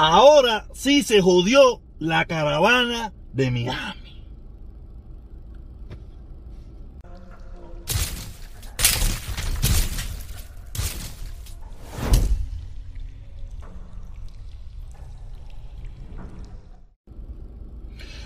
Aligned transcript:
Ahora 0.00 0.68
sí 0.74 1.02
se 1.02 1.20
jodió 1.20 1.82
la 1.98 2.24
caravana 2.24 3.12
de 3.32 3.50
Miami. 3.50 4.24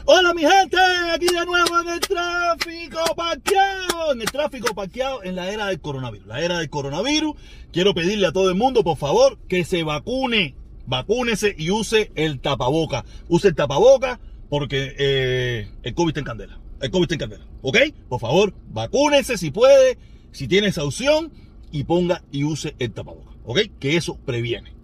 Hola 0.05 0.35
mi 0.35 0.43
gente, 0.43 0.77
aquí 1.11 1.25
de 1.25 1.47
nuevo 1.47 1.81
en 1.81 1.89
el 1.89 2.01
tráfico 2.01 2.99
parqueado, 3.17 4.13
en 4.13 4.21
el 4.21 4.31
tráfico 4.31 4.75
parqueado 4.75 5.23
en 5.23 5.37
la 5.37 5.51
era 5.51 5.69
del 5.69 5.81
coronavirus, 5.81 6.27
la 6.27 6.43
era 6.43 6.59
del 6.59 6.69
coronavirus. 6.69 7.35
Quiero 7.73 7.95
pedirle 7.95 8.27
a 8.27 8.33
todo 8.33 8.51
el 8.51 8.57
mundo, 8.57 8.85
por 8.85 8.99
favor, 8.99 9.39
que 9.49 9.65
se 9.65 9.85
vacune, 9.85 10.55
vacúnese 10.87 11.55
y 11.57 11.71
use 11.71 12.11
el 12.15 12.41
tapaboca. 12.41 13.05
Use 13.29 13.49
el 13.49 13.55
tapaboca 13.55 14.21
porque 14.49 14.95
eh, 14.99 15.71
el 15.83 15.95
COVID 15.95 16.11
está 16.11 16.21
en 16.21 16.27
candela, 16.27 16.61
el 16.81 16.91
COVID 16.91 17.05
está 17.05 17.15
en 17.15 17.21
candela, 17.21 17.47
¿ok? 17.63 17.79
Por 18.11 18.21
favor, 18.21 18.53
vacúnese 18.69 19.39
si 19.39 19.51
puede, 19.51 19.97
si 20.31 20.47
tiene 20.47 20.67
esa 20.67 20.85
opción 20.85 21.33
y 21.71 21.85
ponga 21.85 22.23
y 22.31 22.45
use 22.45 22.75
el 22.79 22.93
tapaboca, 22.93 23.31
¿ok? 23.45 23.61
Que 23.81 23.97
eso 23.97 24.19
previene. 24.27 24.75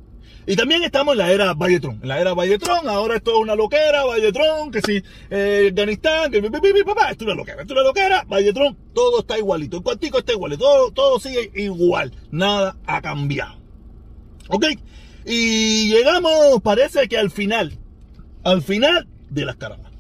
Y 0.47 0.57
también 0.57 0.83
estamos 0.83 1.13
en 1.13 1.19
la 1.19 1.31
era 1.31 1.53
Valletron. 1.53 1.99
En 2.01 2.09
la 2.09 2.19
era 2.19 2.33
Valletron, 2.33 2.89
ahora 2.89 3.17
esto 3.17 3.33
es 3.33 3.37
una 3.37 3.55
loquera, 3.55 4.07
Valletron, 4.07 4.71
que 4.71 4.81
si 4.81 5.03
eh, 5.29 5.69
Afganistán, 5.69 6.31
que 6.31 6.41
papá, 6.41 7.11
esto 7.11 7.25
es 7.25 7.27
una 7.27 7.35
loquera, 7.35 7.61
esto 7.61 7.75
es 7.75 7.79
una 7.79 7.83
loquera, 7.83 8.25
Valletron, 8.27 8.75
todo 8.95 9.21
está 9.21 9.37
igualito. 9.37 9.77
El 9.77 9.83
cuartico 9.83 10.17
está 10.17 10.33
igual, 10.33 10.57
todo, 10.57 10.91
todo 10.93 11.21
sigue 11.21 11.51
igual. 11.55 12.15
Nada 12.31 12.79
ha 12.87 13.03
cambiado. 13.03 13.59
¿Ok? 14.49 14.65
Y 15.31 15.91
llegamos, 15.91 16.63
parece 16.63 17.07
que 17.07 17.19
al 17.19 17.31
final, 17.31 17.79
al 18.45 18.63
final 18.63 19.07
de 19.29 19.45
las 19.45 19.57
caravanas. 19.57 19.93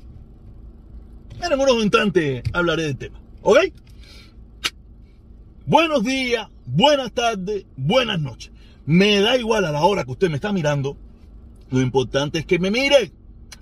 En 1.42 1.60
unos 1.60 1.84
instantes 1.84 2.42
hablaré 2.54 2.84
del 2.84 2.96
tema. 2.96 3.20
¿Ok? 3.42 3.58
Buenos 5.66 6.02
días, 6.02 6.48
buenas 6.64 7.12
tardes, 7.12 7.66
buenas 7.76 8.18
noches. 8.18 8.52
Me 8.86 9.20
da 9.20 9.36
igual 9.36 9.66
a 9.66 9.70
la 9.70 9.82
hora 9.82 10.04
que 10.04 10.12
usted 10.12 10.30
me 10.30 10.36
está 10.36 10.50
mirando. 10.50 10.96
Lo 11.70 11.82
importante 11.82 12.38
es 12.38 12.46
que 12.46 12.58
me 12.58 12.70
mire. 12.70 13.12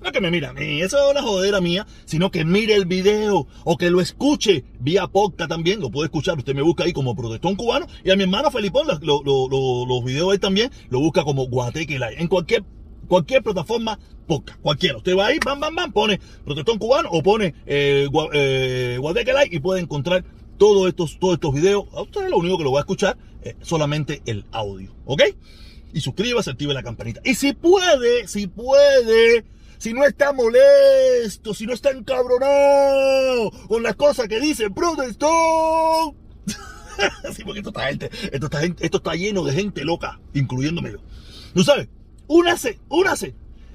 No 0.03 0.13
que 0.13 0.21
me 0.21 0.31
mire 0.31 0.47
a 0.47 0.53
mí, 0.53 0.83
eso 0.83 1.09
es 1.09 1.15
la 1.15 1.23
jodera 1.23 1.61
mía, 1.61 1.87
sino 2.05 2.31
que 2.31 2.45
mire 2.45 2.75
el 2.75 2.85
video 2.85 3.47
o 3.65 3.77
que 3.77 3.91
lo 3.91 4.01
escuche 4.01 4.65
vía 4.79 5.07
podcast 5.07 5.51
también. 5.51 5.81
Lo 5.81 5.91
puede 5.91 6.07
escuchar, 6.07 6.39
usted 6.39 6.55
me 6.55 6.63
busca 6.63 6.85
ahí 6.85 6.93
como 6.93 7.17
protestón 7.17 7.57
cubano. 7.57 7.87
Y 8.05 8.11
a 8.11 8.17
mi 8.17 8.25
hermano 8.25 8.51
Felipón, 8.51 8.87
los, 8.87 9.01
los, 9.03 10.05
videos 10.05 10.33
ahí 10.33 10.39
también, 10.39 10.71
lo 10.91 11.01
busca 11.01 11.25
como 11.25 11.47
Guateque 11.47 11.99
Live. 11.99 12.21
En 12.21 12.29
cualquier, 12.29 12.65
cualquier 13.09 13.43
plataforma 13.43 13.99
podcast, 14.27 14.61
cualquiera. 14.61 14.99
Usted 14.99 15.17
va 15.17 15.27
ahí, 15.27 15.39
bam, 15.45 15.61
bam, 15.61 15.75
bam, 15.75 15.93
pone 15.93 16.21
protestón 16.45 16.79
cubano 16.79 17.09
o 17.11 17.23
pone 17.23 17.55
eh, 17.67 18.09
eh, 18.33 18.99
Guateque 19.01 19.33
Live 19.33 19.49
y 19.53 19.61
puede 19.61 19.81
encontrar 19.81 20.25
todos 20.59 20.89
estos, 20.89 21.19
todos 21.19 21.35
estos 21.35 21.55
videos. 21.55 21.85
A 21.93 22.03
usted 22.03 22.29
lo 22.29 22.39
único 22.39 22.59
que 22.59 22.65
lo 22.65 22.73
va 22.73 22.81
a 22.81 22.83
escuchar 22.83 23.17
es 23.43 23.57
solamente 23.63 24.23
el 24.27 24.45
audio, 24.53 24.93
¿ok? 25.05 25.23
Y 25.93 26.01
suscríbase, 26.01 26.51
active 26.51 26.75
la 26.75 26.83
campanita. 26.83 27.21
Y 27.25 27.35
si 27.35 27.53
puede, 27.53 28.27
si 28.29 28.47
puede, 28.47 29.45
si 29.79 29.93
no 29.93 30.05
está 30.05 30.33
molesto, 30.33 31.55
si 31.55 31.67
no 31.67 31.73
está 31.73 31.91
encabronado 31.91 33.51
con 33.69 33.83
las 33.83 33.97
cosas 33.97 34.29
que 34.29 34.41
dice 34.41 34.71
protestón. 34.71 36.17
sí, 37.35 37.45
porque 37.45 37.61
esto 37.61 37.71
está, 37.71 37.89
gente, 37.89 38.11
esto, 38.33 38.47
está, 38.47 38.65
esto 38.65 38.97
está 38.99 39.15
lleno 39.15 39.45
de 39.45 39.53
gente 39.53 39.85
loca, 39.85 40.21
incluyéndome 40.35 40.93
yo. 40.93 40.99
¿No 41.55 41.63
sabes? 41.63 41.89
Únase, 42.27 42.79
únase. 42.89 43.35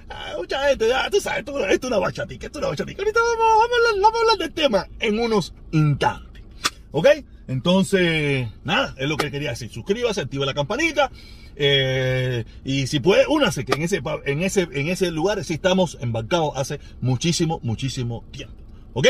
Ah, 0.09 0.33
mucha 0.37 0.67
gente, 0.67 0.89
ya, 0.89 1.09
tú 1.09 1.21
sabes, 1.21 1.39
esto, 1.39 1.65
es 1.65 1.79
una 1.83 1.97
bachatica, 1.97 2.47
esto 2.47 2.59
es 2.59 2.61
una 2.63 2.69
bachatica. 2.69 3.01
Ahorita 3.01 3.19
vamos, 3.21 3.45
a 3.45 3.63
hablar, 3.63 4.01
vamos 4.01 4.19
a 4.19 4.21
hablar 4.21 4.37
del 4.37 4.53
tema 4.53 4.87
en 4.99 5.19
unos 5.19 5.53
instantes. 5.71 6.43
¿Ok? 6.91 7.07
Entonces, 7.51 8.47
nada, 8.63 8.95
es 8.97 9.09
lo 9.09 9.17
que 9.17 9.29
quería 9.29 9.49
decir. 9.49 9.69
Suscríbase, 9.69 10.21
activa 10.21 10.45
la 10.45 10.53
campanita. 10.53 11.11
Eh, 11.57 12.45
y 12.63 12.87
si 12.87 13.01
puede, 13.01 13.27
únase, 13.27 13.65
que 13.65 13.73
en 13.73 13.81
ese, 13.81 14.01
en 14.25 14.41
ese, 14.41 14.69
en 14.71 14.87
ese 14.87 15.11
lugar 15.11 15.43
sí 15.43 15.55
estamos 15.55 15.97
embarcados 15.99 16.53
hace 16.55 16.79
muchísimo, 17.01 17.59
muchísimo 17.61 18.23
tiempo. 18.31 18.55
¿Ok? 18.93 19.07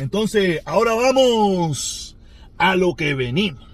Entonces, 0.00 0.62
ahora 0.64 0.94
vamos 0.94 2.16
a 2.58 2.74
lo 2.74 2.96
que 2.96 3.14
venimos. 3.14 3.64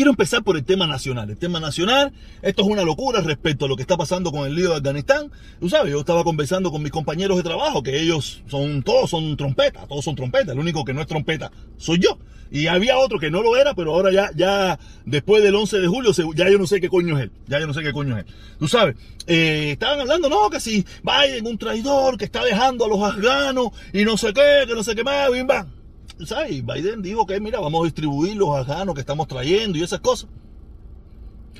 Quiero 0.00 0.12
empezar 0.12 0.42
por 0.42 0.56
el 0.56 0.64
tema 0.64 0.86
nacional. 0.86 1.28
El 1.28 1.36
tema 1.36 1.60
nacional, 1.60 2.10
esto 2.40 2.62
es 2.62 2.68
una 2.68 2.84
locura 2.84 3.20
respecto 3.20 3.66
a 3.66 3.68
lo 3.68 3.76
que 3.76 3.82
está 3.82 3.98
pasando 3.98 4.32
con 4.32 4.46
el 4.46 4.54
lío 4.54 4.70
de 4.70 4.76
Afganistán. 4.76 5.30
Tú 5.60 5.68
sabes, 5.68 5.92
yo 5.92 6.00
estaba 6.00 6.24
conversando 6.24 6.70
con 6.70 6.82
mis 6.82 6.90
compañeros 6.90 7.36
de 7.36 7.42
trabajo, 7.42 7.82
que 7.82 8.00
ellos 8.00 8.42
son, 8.48 8.82
todos 8.82 9.10
son 9.10 9.36
trompetas, 9.36 9.86
todos 9.86 10.02
son 10.02 10.14
trompetas. 10.14 10.54
El 10.54 10.58
único 10.58 10.86
que 10.86 10.94
no 10.94 11.02
es 11.02 11.06
trompeta 11.06 11.52
soy 11.76 11.98
yo. 11.98 12.18
Y 12.50 12.66
había 12.68 12.96
otro 12.96 13.18
que 13.18 13.30
no 13.30 13.42
lo 13.42 13.58
era, 13.58 13.74
pero 13.74 13.92
ahora 13.92 14.10
ya, 14.10 14.30
ya, 14.34 14.78
después 15.04 15.42
del 15.42 15.54
11 15.54 15.80
de 15.80 15.86
julio, 15.86 16.12
ya 16.34 16.48
yo 16.48 16.56
no 16.56 16.66
sé 16.66 16.80
qué 16.80 16.88
coño 16.88 17.18
es 17.18 17.24
él. 17.24 17.32
Ya 17.46 17.60
yo 17.60 17.66
no 17.66 17.74
sé 17.74 17.82
qué 17.82 17.92
coño 17.92 18.16
es 18.16 18.24
él. 18.24 18.34
Tú 18.58 18.68
sabes, 18.68 18.96
eh, 19.26 19.72
estaban 19.72 20.00
hablando, 20.00 20.30
no, 20.30 20.48
que 20.48 20.60
si 20.60 20.82
Biden, 21.02 21.46
un 21.46 21.58
traidor 21.58 22.16
que 22.16 22.24
está 22.24 22.42
dejando 22.42 22.86
a 22.86 22.88
los 22.88 23.02
afganos 23.02 23.68
y 23.92 24.06
no 24.06 24.16
sé 24.16 24.32
qué, 24.32 24.64
que 24.66 24.74
no 24.74 24.82
sé 24.82 24.94
qué 24.94 25.04
más, 25.04 25.30
bim, 25.30 25.46
bam. 25.46 25.79
¿Sabes? 26.26 26.64
Biden 26.64 27.02
dijo 27.02 27.26
que, 27.26 27.40
mira, 27.40 27.60
vamos 27.60 27.82
a 27.82 27.84
distribuir 27.84 28.36
los 28.36 28.50
afganos 28.56 28.94
que 28.94 29.00
estamos 29.00 29.26
trayendo 29.28 29.78
y 29.78 29.82
esas 29.82 30.00
cosas. 30.00 30.28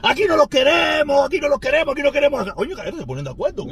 Aquí 0.02 0.24
no 0.26 0.36
los 0.36 0.48
queremos, 0.48 1.26
aquí 1.26 1.40
no 1.40 1.48
los 1.48 1.60
queremos, 1.60 1.92
aquí 1.92 2.02
no 2.02 2.12
queremos. 2.12 2.46
Oye, 2.56 2.74
se 2.74 3.06
ponen 3.06 3.24
de 3.24 3.30
acuerdo. 3.30 3.66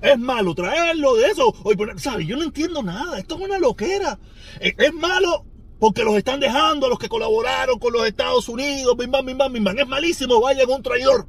Es 0.00 0.18
malo 0.18 0.54
traerlo 0.54 1.14
de 1.14 1.26
eso. 1.26 1.54
¿sabes? 1.96 2.26
Yo 2.26 2.36
no 2.36 2.42
entiendo 2.42 2.82
nada. 2.82 3.18
Esto 3.18 3.36
es 3.36 3.42
una 3.42 3.58
loquera. 3.58 4.18
E, 4.60 4.74
es, 4.76 4.92
malo 4.92 5.44
porque 5.78 6.02
los 6.02 6.16
están 6.16 6.40
dejando 6.40 6.86
a 6.86 6.88
los 6.88 6.98
que 6.98 7.08
colaboraron 7.08 7.78
con 7.78 7.92
los 7.92 8.06
Estados 8.06 8.48
Unidos. 8.48 8.96
Bim, 8.96 9.10
bam, 9.10 9.24
bim, 9.24 9.38
bam, 9.38 9.52
bim, 9.52 9.64
bam. 9.64 9.78
Es 9.78 9.86
malísimo. 9.86 10.40
Vayan 10.40 10.68
un 10.68 10.82
traidor. 10.82 11.26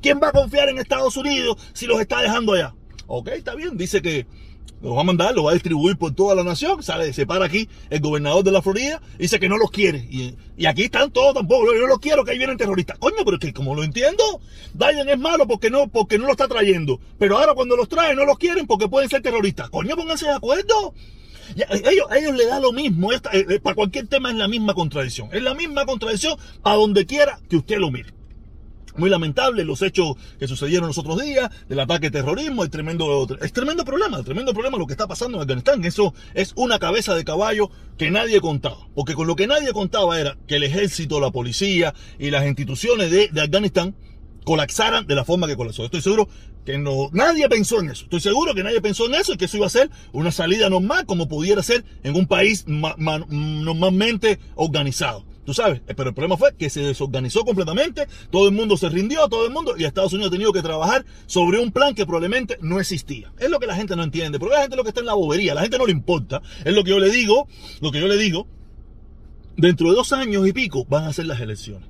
¿Quién 0.00 0.20
va 0.22 0.28
a 0.28 0.32
confiar 0.32 0.68
en 0.68 0.78
Estados 0.78 1.16
Unidos 1.16 1.56
si 1.72 1.86
los 1.86 2.00
está 2.00 2.20
dejando 2.20 2.52
allá? 2.52 2.74
Ok, 3.06 3.28
está 3.28 3.54
bien. 3.56 3.76
Dice 3.76 4.00
que 4.00 4.26
lo 4.84 4.94
va 4.94 5.00
a 5.00 5.04
mandar, 5.04 5.34
lo 5.34 5.44
va 5.44 5.52
a 5.52 5.54
distribuir 5.54 5.96
por 5.96 6.14
toda 6.14 6.34
la 6.34 6.44
nación. 6.44 6.82
Sale, 6.82 7.14
se 7.14 7.26
para 7.26 7.46
aquí 7.46 7.70
el 7.88 8.00
gobernador 8.00 8.44
de 8.44 8.52
la 8.52 8.60
Florida, 8.60 9.00
dice 9.18 9.40
que 9.40 9.48
no 9.48 9.56
los 9.56 9.70
quiere. 9.70 9.98
Y, 10.10 10.36
aquí 10.66 10.82
están 10.82 11.10
todos 11.10 11.34
tampoco. 11.34 11.72
Yo 11.72 11.80
no 11.80 11.86
los 11.86 11.98
quiero, 12.00 12.22
que 12.22 12.32
ahí 12.32 12.38
vienen 12.38 12.58
terroristas. 12.58 12.98
Coño, 12.98 13.24
pero 13.24 13.38
es 13.38 13.40
que 13.40 13.54
como 13.54 13.74
lo 13.74 13.82
entiendo, 13.82 14.22
Biden 14.74 15.08
es 15.08 15.18
malo 15.18 15.46
porque 15.46 15.70
no, 15.70 15.88
porque 15.88 16.18
no 16.18 16.26
lo 16.26 16.32
está 16.32 16.48
trayendo. 16.48 17.00
Pero 17.18 17.38
ahora 17.38 17.54
cuando 17.54 17.76
los 17.76 17.88
trae 17.88 18.14
no 18.14 18.26
los 18.26 18.36
quieren 18.36 18.66
porque 18.66 18.86
pueden 18.86 19.08
ser 19.08 19.22
terroristas. 19.22 19.70
Coño, 19.70 19.96
pónganse 19.96 20.26
de 20.26 20.32
acuerdo. 20.32 20.92
ellos, 21.56 22.06
ellos 22.14 22.36
le 22.36 22.46
da 22.46 22.60
lo 22.60 22.72
mismo. 22.72 23.10
Eh, 23.10 23.20
eh, 23.32 23.60
para 23.60 23.74
cualquier 23.74 24.06
tema 24.06 24.30
es 24.30 24.36
la 24.36 24.48
misma 24.48 24.74
contradicción. 24.74 25.30
Es 25.32 25.42
la 25.42 25.54
misma 25.54 25.86
contradicción 25.86 26.38
a 26.62 26.74
donde 26.74 27.06
quiera 27.06 27.40
que 27.48 27.56
usted 27.56 27.78
lo 27.78 27.90
mire. 27.90 28.12
Muy 28.96 29.10
lamentable 29.10 29.64
los 29.64 29.82
hechos 29.82 30.16
que 30.38 30.46
sucedieron 30.46 30.86
los 30.86 30.98
otros 30.98 31.20
días, 31.20 31.50
del 31.68 31.80
ataque 31.80 32.10
terrorismo, 32.10 32.62
el 32.62 32.70
tremendo, 32.70 33.26
es 33.40 33.52
tremendo 33.52 33.84
problema, 33.84 34.18
el 34.18 34.24
tremendo 34.24 34.52
problema 34.52 34.78
lo 34.78 34.86
que 34.86 34.92
está 34.92 35.08
pasando 35.08 35.36
en 35.36 35.42
Afganistán. 35.42 35.84
Eso 35.84 36.14
es 36.34 36.52
una 36.56 36.78
cabeza 36.78 37.14
de 37.14 37.24
caballo 37.24 37.70
que 37.98 38.10
nadie 38.10 38.40
contaba. 38.40 38.88
Porque 38.94 39.14
con 39.14 39.26
lo 39.26 39.34
que 39.34 39.46
nadie 39.46 39.72
contaba 39.72 40.20
era 40.20 40.36
que 40.46 40.56
el 40.56 40.62
ejército, 40.62 41.20
la 41.20 41.30
policía 41.30 41.94
y 42.18 42.30
las 42.30 42.46
instituciones 42.46 43.10
de, 43.10 43.30
Afganistán 43.40 43.96
colapsaran 44.44 45.06
de 45.06 45.14
la 45.14 45.24
forma 45.24 45.46
que 45.46 45.56
colapsó. 45.56 45.84
Estoy 45.84 46.00
seguro 46.02 46.28
que 46.64 46.78
no, 46.78 47.10
nadie 47.12 47.48
pensó 47.48 47.80
en 47.80 47.90
eso. 47.90 48.04
Estoy 48.04 48.20
seguro 48.20 48.54
que 48.54 48.62
nadie 48.62 48.80
pensó 48.80 49.06
en 49.06 49.14
eso 49.14 49.32
y 49.32 49.36
que 49.36 49.46
eso 49.46 49.56
iba 49.56 49.66
a 49.66 49.70
ser 49.70 49.90
una 50.12 50.30
salida 50.30 50.70
normal 50.70 51.04
como 51.06 51.28
pudiera 51.28 51.62
ser 51.62 51.84
en 52.04 52.14
un 52.14 52.26
país 52.26 52.64
normalmente 52.66 54.38
organizado. 54.54 55.24
Tú 55.44 55.52
sabes, 55.52 55.82
eh, 55.86 55.94
pero 55.94 56.10
el 56.10 56.14
problema 56.14 56.36
fue 56.36 56.54
que 56.56 56.70
se 56.70 56.80
desorganizó 56.80 57.44
completamente, 57.44 58.06
todo 58.30 58.48
el 58.48 58.54
mundo 58.54 58.76
se 58.76 58.88
rindió, 58.88 59.28
todo 59.28 59.46
el 59.46 59.52
mundo, 59.52 59.74
y 59.76 59.84
Estados 59.84 60.12
Unidos 60.12 60.30
ha 60.30 60.32
tenido 60.32 60.52
que 60.52 60.62
trabajar 60.62 61.04
sobre 61.26 61.58
un 61.58 61.70
plan 61.70 61.94
que 61.94 62.06
probablemente 62.06 62.58
no 62.62 62.80
existía. 62.80 63.32
Es 63.38 63.50
lo 63.50 63.58
que 63.58 63.66
la 63.66 63.76
gente 63.76 63.94
no 63.96 64.02
entiende, 64.02 64.38
porque 64.38 64.54
la 64.54 64.62
gente 64.62 64.76
lo 64.76 64.82
que 64.82 64.88
está 64.88 65.00
en 65.00 65.06
la 65.06 65.14
bobería, 65.14 65.54
la 65.54 65.62
gente 65.62 65.78
no 65.78 65.86
le 65.86 65.92
importa, 65.92 66.40
es 66.64 66.74
lo 66.74 66.82
que 66.82 66.90
yo 66.90 66.98
le 66.98 67.10
digo, 67.10 67.46
lo 67.80 67.92
que 67.92 68.00
yo 68.00 68.08
le 68.08 68.16
digo, 68.16 68.46
dentro 69.56 69.90
de 69.90 69.96
dos 69.96 70.12
años 70.12 70.46
y 70.46 70.52
pico 70.52 70.86
van 70.88 71.04
a 71.04 71.12
ser 71.12 71.26
las 71.26 71.40
elecciones. 71.40 71.88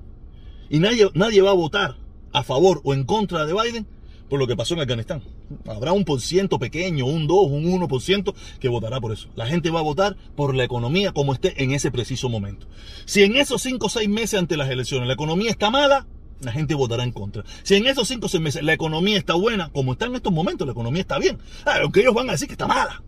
Y 0.69 0.81
nadie, 0.81 1.11
nadie 1.15 1.43
va 1.43 1.51
a 1.51 1.55
votar 1.55 1.97
a 2.33 2.43
favor 2.43 2.81
o 2.85 2.95
en 2.95 3.05
contra 3.05 3.47
de 3.47 3.53
Biden 3.53 3.87
por 4.29 4.39
lo 4.39 4.47
que 4.47 4.56
pasó 4.56 4.75
en 4.75 4.81
Afganistán. 4.81 5.23
Habrá 5.67 5.93
un 5.93 6.05
por 6.05 6.20
ciento 6.20 6.58
pequeño, 6.58 7.06
un 7.06 7.26
2, 7.26 7.46
un 7.50 7.64
1% 7.64 8.35
que 8.58 8.69
votará 8.69 9.00
por 9.00 9.12
eso. 9.12 9.29
La 9.37 9.46
gente 9.46 9.70
va 9.70 9.81
a 9.81 9.82
votar 9.82 10.17
por 10.37 10.55
la 10.55 10.64
economía 10.64 11.12
como 11.12 11.32
esté 11.32 11.62
en 11.62 11.73
ese 11.73 11.91
preciso 11.91 12.29
momento. 12.29 12.67
Si 13.05 13.23
en 13.23 13.37
esos 13.37 13.62
5 13.62 13.87
o 13.87 13.88
6 13.88 14.08
meses 14.08 14.38
ante 14.38 14.56
las 14.56 14.70
elecciones 14.70 15.06
la 15.06 15.14
economía 15.14 15.50
está 15.50 15.70
mala, 15.70 16.06
la 16.41 16.52
gente 16.52 16.75
votará 16.75 17.05
en 17.05 17.12
contra. 17.12 17.44
Si 17.62 17.75
en 17.75 17.87
esos 17.87 18.08
5 18.08 18.26
o 18.26 18.29
6 18.29 18.43
meses 18.43 18.62
la 18.62 18.73
economía 18.73 19.19
está 19.19 19.35
buena, 19.35 19.70
como 19.70 19.93
está 19.93 20.06
en 20.06 20.14
estos 20.14 20.32
momentos, 20.32 20.67
la 20.67 20.73
economía 20.73 21.02
está 21.02 21.19
bien. 21.19 21.38
Ah, 21.64 21.79
aunque 21.82 22.00
ellos 22.00 22.14
van 22.14 22.29
a 22.29 22.32
decir 22.32 22.49
que 22.49 22.55
está 22.55 22.67
mala. 22.67 23.02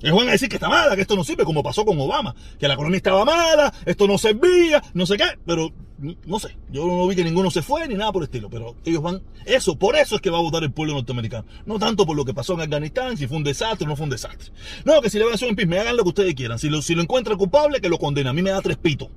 Ellos 0.00 0.16
van 0.16 0.28
a 0.28 0.32
decir 0.32 0.48
que 0.48 0.56
está 0.56 0.68
mala, 0.68 0.94
que 0.94 1.02
esto 1.02 1.16
no 1.16 1.24
sirve, 1.24 1.44
como 1.44 1.62
pasó 1.62 1.84
con 1.84 1.98
Obama, 1.98 2.34
que 2.58 2.68
la 2.68 2.74
economía 2.74 2.98
estaba 2.98 3.24
mala, 3.24 3.72
esto 3.84 4.06
no 4.06 4.16
servía, 4.16 4.82
no 4.94 5.06
sé 5.06 5.16
qué, 5.16 5.24
pero 5.44 5.72
no 5.98 6.38
sé, 6.38 6.56
yo 6.70 6.86
no 6.86 7.08
vi 7.08 7.16
que 7.16 7.24
ninguno 7.24 7.50
se 7.50 7.62
fue 7.62 7.88
ni 7.88 7.96
nada 7.96 8.12
por 8.12 8.22
el 8.22 8.28
estilo, 8.28 8.48
pero 8.48 8.76
ellos 8.84 9.02
van, 9.02 9.20
eso, 9.44 9.76
por 9.76 9.96
eso 9.96 10.14
es 10.14 10.20
que 10.20 10.30
va 10.30 10.38
a 10.38 10.42
votar 10.42 10.62
el 10.62 10.70
pueblo 10.70 10.94
norteamericano, 10.94 11.44
no 11.66 11.80
tanto 11.80 12.06
por 12.06 12.16
lo 12.16 12.24
que 12.24 12.32
pasó 12.32 12.54
en 12.54 12.60
Afganistán, 12.60 13.16
si 13.16 13.26
fue 13.26 13.38
un 13.38 13.44
desastre 13.44 13.86
o 13.86 13.88
no 13.88 13.96
fue 13.96 14.04
un 14.04 14.10
desastre. 14.10 14.52
No, 14.84 15.00
que 15.00 15.10
si 15.10 15.18
le 15.18 15.24
van 15.24 15.32
a 15.32 15.34
hacer 15.34 15.48
un 15.48 15.68
me 15.68 15.78
hagan 15.80 15.96
lo 15.96 16.04
que 16.04 16.10
ustedes 16.10 16.34
quieran, 16.34 16.60
si 16.60 16.68
lo, 16.68 16.80
si 16.80 16.94
lo 16.94 17.02
encuentran 17.02 17.36
culpable, 17.36 17.80
que 17.80 17.88
lo 17.88 17.98
condenen, 17.98 18.28
a 18.28 18.32
mí 18.32 18.42
me 18.42 18.50
da 18.50 18.60
tres 18.60 18.76
pitos. 18.76 19.08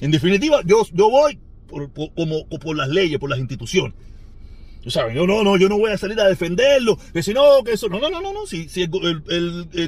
En 0.00 0.10
definitiva, 0.10 0.60
yo, 0.66 0.82
yo 0.92 1.08
voy 1.08 1.38
por, 1.66 1.90
como, 1.92 2.46
por 2.46 2.76
las 2.76 2.88
leyes, 2.88 3.18
por 3.18 3.30
las 3.30 3.38
instituciones. 3.38 3.94
Sabes, 4.88 5.16
yo 5.16 5.26
no, 5.26 5.42
no, 5.42 5.56
yo 5.56 5.68
no 5.68 5.78
voy 5.78 5.90
a 5.90 5.98
salir 5.98 6.20
a 6.20 6.28
defenderlo, 6.28 6.96
que 7.12 7.22
si 7.22 7.34
no, 7.34 7.64
que 7.64 7.72
eso, 7.72 7.88
no, 7.88 7.98
no, 7.98 8.08
no, 8.08 8.20
no, 8.20 8.32
no, 8.32 8.46
si, 8.46 8.68
si 8.68 8.82
el, 8.82 8.90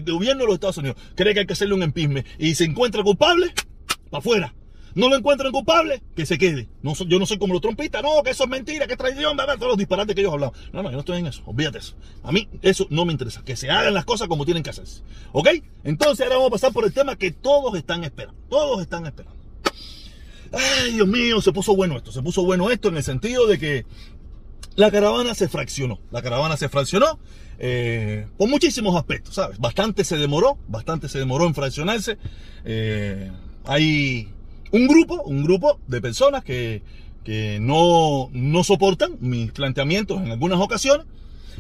gobierno 0.05 0.43
de 0.43 0.47
los 0.47 0.55
Estados 0.55 0.79
Unidos 0.79 0.97
cree 1.15 1.35
que 1.35 1.41
hay 1.41 1.47
que 1.47 1.53
hacerle 1.53 1.75
un 1.75 1.85
empisme 1.85 2.25
y 2.39 2.55
se 2.57 2.65
encuentra 2.65 3.03
culpable, 3.05 3.53
para 4.11 4.19
afuera. 4.19 4.55
No 4.95 5.09
lo 5.09 5.17
encuentran 5.17 5.53
culpable, 5.53 6.03
que 6.17 6.27
se 6.27 6.39
quede. 6.39 6.69
No, 6.83 6.95
yo 6.95 7.21
no 7.21 7.27
soy 7.27 7.39
como 7.39 7.53
los 7.53 7.63
trompistas, 7.63 8.03
no, 8.03 8.21
que 8.25 8.31
eso 8.31 8.45
es 8.45 8.51
mentira, 8.51 8.87
que 8.89 8.95
es 8.95 8.99
traición, 8.99 9.37
todos 9.37 9.61
los 9.61 9.77
disparates 9.77 10.15
que 10.17 10.23
ellos 10.23 10.33
hablan. 10.33 10.51
No, 10.73 10.83
no, 10.83 10.91
yo 10.91 10.95
no 10.95 11.01
estoy 11.01 11.19
en 11.19 11.29
eso, 11.29 11.43
olvídate 11.47 11.79
eso. 11.79 11.95
A 12.25 12.33
mí 12.33 12.49
eso 12.63 12.89
no 12.91 13.05
me 13.05 13.13
interesa, 13.13 13.45
que 13.45 13.55
se 13.55 13.71
hagan 13.71 13.95
las 13.95 14.05
cosas 14.05 14.27
como 14.27 14.45
tienen 14.45 14.65
que 14.65 14.71
hacerse. 14.71 15.03
¿Ok? 15.31 15.49
Entonces 15.85 16.25
ahora 16.25 16.37
vamos 16.37 16.49
a 16.49 16.53
pasar 16.53 16.73
por 16.73 16.85
el 16.85 16.93
tema 16.93 17.15
que 17.15 17.31
todos 17.31 17.77
están 17.77 18.03
esperando, 18.03 18.41
todos 18.49 18.81
están 18.81 19.07
esperando. 19.07 19.39
Ay, 20.51 20.93
Dios 20.93 21.07
mío, 21.07 21.41
se 21.43 21.53
puso 21.53 21.77
bueno 21.77 21.97
esto, 21.97 22.11
se 22.11 22.23
puso 22.23 22.43
bueno 22.45 22.71
esto 22.71 22.89
en 22.89 22.97
el 22.97 23.03
sentido 23.03 23.47
de 23.47 23.59
que 23.59 23.87
la 24.79 24.93
caravana 24.93 25.35
se 25.35 25.49
fraccionó. 25.49 25.99
La 26.13 26.23
caravana 26.23 26.57
se 26.57 26.69
fraccionó 26.69 27.19
eh, 27.59 28.29
por 28.37 28.49
muchísimos 28.49 28.95
aspectos, 28.95 29.35
¿sabes? 29.35 29.59
Bastante 29.59 30.05
se 30.05 30.17
demoró, 30.17 30.57
bastante 30.69 31.09
se 31.09 31.19
demoró 31.19 31.47
en 31.47 31.55
fraccionarse. 31.55 32.17
Eh, 32.65 33.29
hay 33.65 34.29
un 34.71 34.87
grupo, 34.87 35.21
un 35.23 35.43
grupo 35.43 35.81
de 35.89 36.01
personas 36.01 36.45
que, 36.45 36.83
no, 37.61 38.31
no 38.33 38.63
soportan 38.63 39.17
mis 39.19 39.51
planteamientos 39.51 40.23
en 40.23 40.31
algunas 40.31 40.61
ocasiones. 40.61 41.07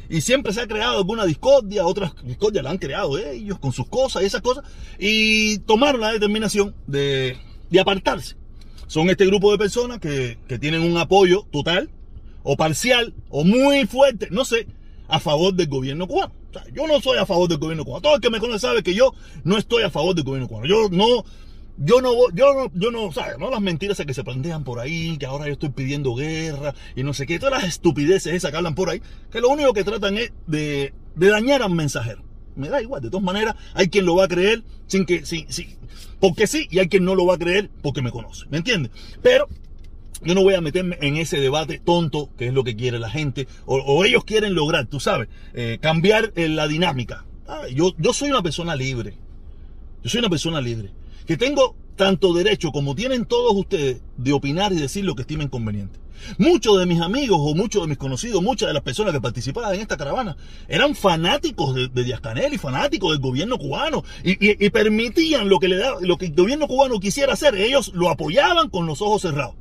Y 0.08 0.20
siempre 0.20 0.52
se 0.52 0.60
ha 0.60 0.68
creado 0.68 0.98
alguna 0.98 1.26
discordia, 1.26 1.86
otras 1.86 2.12
discordias 2.22 2.62
la 2.62 2.70
han 2.70 2.78
creado 2.78 3.18
ellos 3.18 3.58
con 3.58 3.72
sus 3.72 3.88
cosas 3.88 4.22
y 4.22 4.26
esas 4.26 4.42
cosas. 4.42 4.62
Y 4.96 5.58
tomaron 5.58 6.02
la 6.02 6.12
determinación 6.12 6.72
de, 6.86 7.36
apartarse. 7.80 8.36
Son 8.86 9.10
este 9.10 9.26
grupo 9.26 9.50
de 9.50 9.58
personas 9.58 9.98
que, 9.98 10.38
que 10.46 10.60
tienen 10.60 10.82
un 10.82 10.96
apoyo 10.98 11.44
total 11.50 11.90
o 12.42 12.56
parcial 12.56 13.14
o 13.28 13.44
muy 13.44 13.86
fuerte, 13.86 14.28
no 14.30 14.44
sé, 14.44 14.66
a 15.08 15.20
favor 15.20 15.54
del 15.54 15.68
gobierno 15.68 16.06
cubano. 16.06 16.32
yo 16.72 16.86
no 16.86 17.00
soy 17.00 17.18
a 17.18 17.26
favor 17.26 17.48
del 17.48 17.58
gobierno 17.58 17.84
cubano. 17.84 18.02
Todo 18.02 18.14
el 18.16 18.20
que 18.20 18.30
me 18.30 18.40
conoce 18.40 18.60
sabe 18.60 18.82
que 18.82 18.94
yo 18.94 19.14
no 19.44 19.56
estoy 19.56 19.82
a 19.82 19.90
favor 19.90 20.14
del 20.14 20.24
gobierno 20.24 20.48
cubano. 20.48 20.66
Yo 20.66 20.88
no, 20.90 21.24
yo 21.78 22.00
no, 22.00 22.12
yo 22.34 22.54
no, 22.54 22.70
yo 22.74 22.90
no, 22.90 23.12
¿sabes? 23.12 23.38
No 23.38 23.50
las 23.50 23.60
mentiras 23.60 24.02
que 24.04 24.14
se 24.14 24.24
plantean 24.24 24.64
por 24.64 24.80
ahí, 24.80 25.16
que 25.16 25.26
ahora 25.26 25.46
yo 25.46 25.52
estoy 25.52 25.70
pidiendo 25.70 26.14
guerra 26.14 26.74
y 26.96 27.02
no 27.02 27.14
sé 27.14 27.26
qué, 27.26 27.38
todas 27.38 27.62
las 27.62 27.68
estupideces 27.68 28.34
esas 28.34 28.50
que 28.50 28.56
hablan 28.56 28.74
por 28.74 28.90
ahí, 28.90 29.00
que 29.30 29.40
lo 29.40 29.48
único 29.48 29.72
que 29.72 29.84
tratan 29.84 30.18
es 30.18 30.32
de, 30.46 30.92
de 31.14 31.28
dañar 31.28 31.62
al 31.62 31.70
mensajero. 31.70 32.22
Me 32.56 32.68
da 32.68 32.82
igual, 32.82 33.00
de 33.00 33.10
todas 33.10 33.24
maneras, 33.24 33.54
hay 33.74 33.88
quien 33.88 34.04
lo 34.04 34.16
va 34.16 34.24
a 34.24 34.28
creer 34.28 34.64
sin 34.88 35.06
que, 35.06 35.24
sí, 35.24 35.46
sí, 35.48 35.76
porque 36.18 36.48
sí, 36.48 36.66
y 36.70 36.80
hay 36.80 36.88
quien 36.88 37.04
no 37.04 37.14
lo 37.14 37.24
va 37.24 37.34
a 37.34 37.38
creer 37.38 37.70
porque 37.82 38.02
me 38.02 38.10
conoce, 38.10 38.46
¿me 38.50 38.58
entiendes? 38.58 38.90
Pero 39.22 39.46
yo 40.22 40.34
no 40.34 40.42
voy 40.42 40.54
a 40.54 40.60
meterme 40.60 40.98
en 41.00 41.16
ese 41.16 41.38
debate 41.40 41.78
tonto, 41.78 42.30
que 42.36 42.48
es 42.48 42.54
lo 42.54 42.64
que 42.64 42.76
quiere 42.76 42.98
la 42.98 43.10
gente, 43.10 43.46
o, 43.66 44.04
ellos 44.04 44.24
quieren 44.24 44.54
lograr, 44.54 44.86
tú 44.86 45.00
sabes, 45.00 45.28
eh, 45.54 45.78
cambiar 45.80 46.32
eh, 46.36 46.48
la 46.48 46.66
dinámica. 46.66 47.24
Ah, 47.46 47.62
yo, 47.72 47.94
soy 48.12 48.30
una 48.30 48.42
persona 48.42 48.76
libre. 48.76 49.14
Yo 50.02 50.10
soy 50.10 50.18
una 50.18 50.28
persona 50.28 50.60
libre. 50.60 50.90
Que 51.26 51.36
tengo 51.36 51.76
tanto 51.96 52.32
derecho 52.32 52.72
como 52.72 52.94
tienen 52.94 53.24
todos 53.24 53.54
ustedes 53.54 54.02
de 54.16 54.32
opinar 54.32 54.72
y 54.72 54.76
decir 54.76 55.04
lo 55.04 55.14
que 55.14 55.22
estimen 55.22 55.48
conveniente. 55.48 55.98
Muchos 56.36 56.78
de 56.78 56.86
mis 56.86 57.00
amigos 57.00 57.38
o 57.40 57.54
muchos 57.54 57.82
de 57.82 57.88
mis 57.88 57.96
conocidos, 57.96 58.42
muchas 58.42 58.68
de 58.68 58.74
las 58.74 58.82
personas 58.82 59.14
que 59.14 59.20
participaban 59.20 59.74
en 59.74 59.80
esta 59.80 59.96
caravana 59.96 60.36
eran 60.66 60.96
fanáticos 60.96 61.74
de, 61.74 61.88
de 61.88 62.04
Díaz 62.04 62.20
Canel 62.20 62.52
y 62.52 62.58
fanáticos 62.58 63.12
del 63.12 63.20
gobierno 63.20 63.56
cubano 63.56 64.04
y, 64.24 64.70
permitían 64.70 65.48
lo 65.48 65.58
que 65.58 65.66
el 65.66 66.34
gobierno 66.34 66.66
cubano 66.66 66.98
quisiera 66.98 67.34
hacer. 67.34 67.54
Ellos 67.54 67.92
lo 67.94 68.10
apoyaban 68.10 68.68
con 68.68 68.86
los 68.86 69.00
ojos 69.00 69.22
cerrados. 69.22 69.54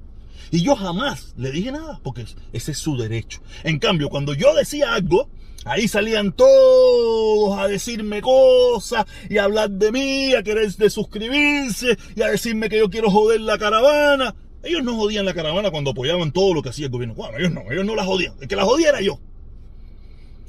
Y 0.52 0.64
yo 0.64 0.76
jamás 0.76 1.34
le 1.38 1.52
dije 1.52 1.72
nada, 1.72 2.00
porque 2.04 2.26
ese 2.54 2.72
es 2.72 2.78
su 2.78 2.98
derecho. 2.98 3.42
En 3.64 3.80
cambio, 3.80 4.10
cuando 4.10 4.34
yo 4.34 4.54
decía 4.56 4.94
algo, 4.94 5.30
ahí 5.66 5.88
salían 5.88 6.32
todos 6.32 7.58
a 7.60 7.68
decirme 7.68 8.22
cosas 8.22 9.06
y 9.30 9.38
a 9.38 9.44
hablar 9.44 9.70
de 9.70 9.92
mí, 9.92 10.34
a 10.34 10.44
querer 10.44 10.72
de 10.72 10.90
suscribirse 10.90 11.98
y 12.16 12.22
a 12.22 12.28
decirme 12.28 12.70
que 12.70 12.78
yo 12.78 12.90
quiero 12.90 13.12
joder 13.12 13.42
la 13.42 13.58
caravana. 13.58 14.36
Ellos 14.64 14.84
no 14.84 14.96
jodían 14.96 15.26
la 15.26 15.34
caravana 15.34 15.72
cuando 15.72 15.92
apoyaban 15.92 16.32
todo 16.32 16.54
lo 16.54 16.62
que 16.62 16.70
hacía 16.70 16.88
el 16.88 16.92
gobierno 16.92 17.16
Bueno, 17.16 17.38
Ellos 17.38 17.52
no, 17.52 17.72
ellos 17.72 17.86
no 17.86 17.96
la 17.96 18.06
jodían. 18.06 18.34
El 18.42 18.48
que 18.48 18.56
la 18.56 18.66
jodía 18.66 18.90
era 18.90 19.02
yo. 19.02 19.20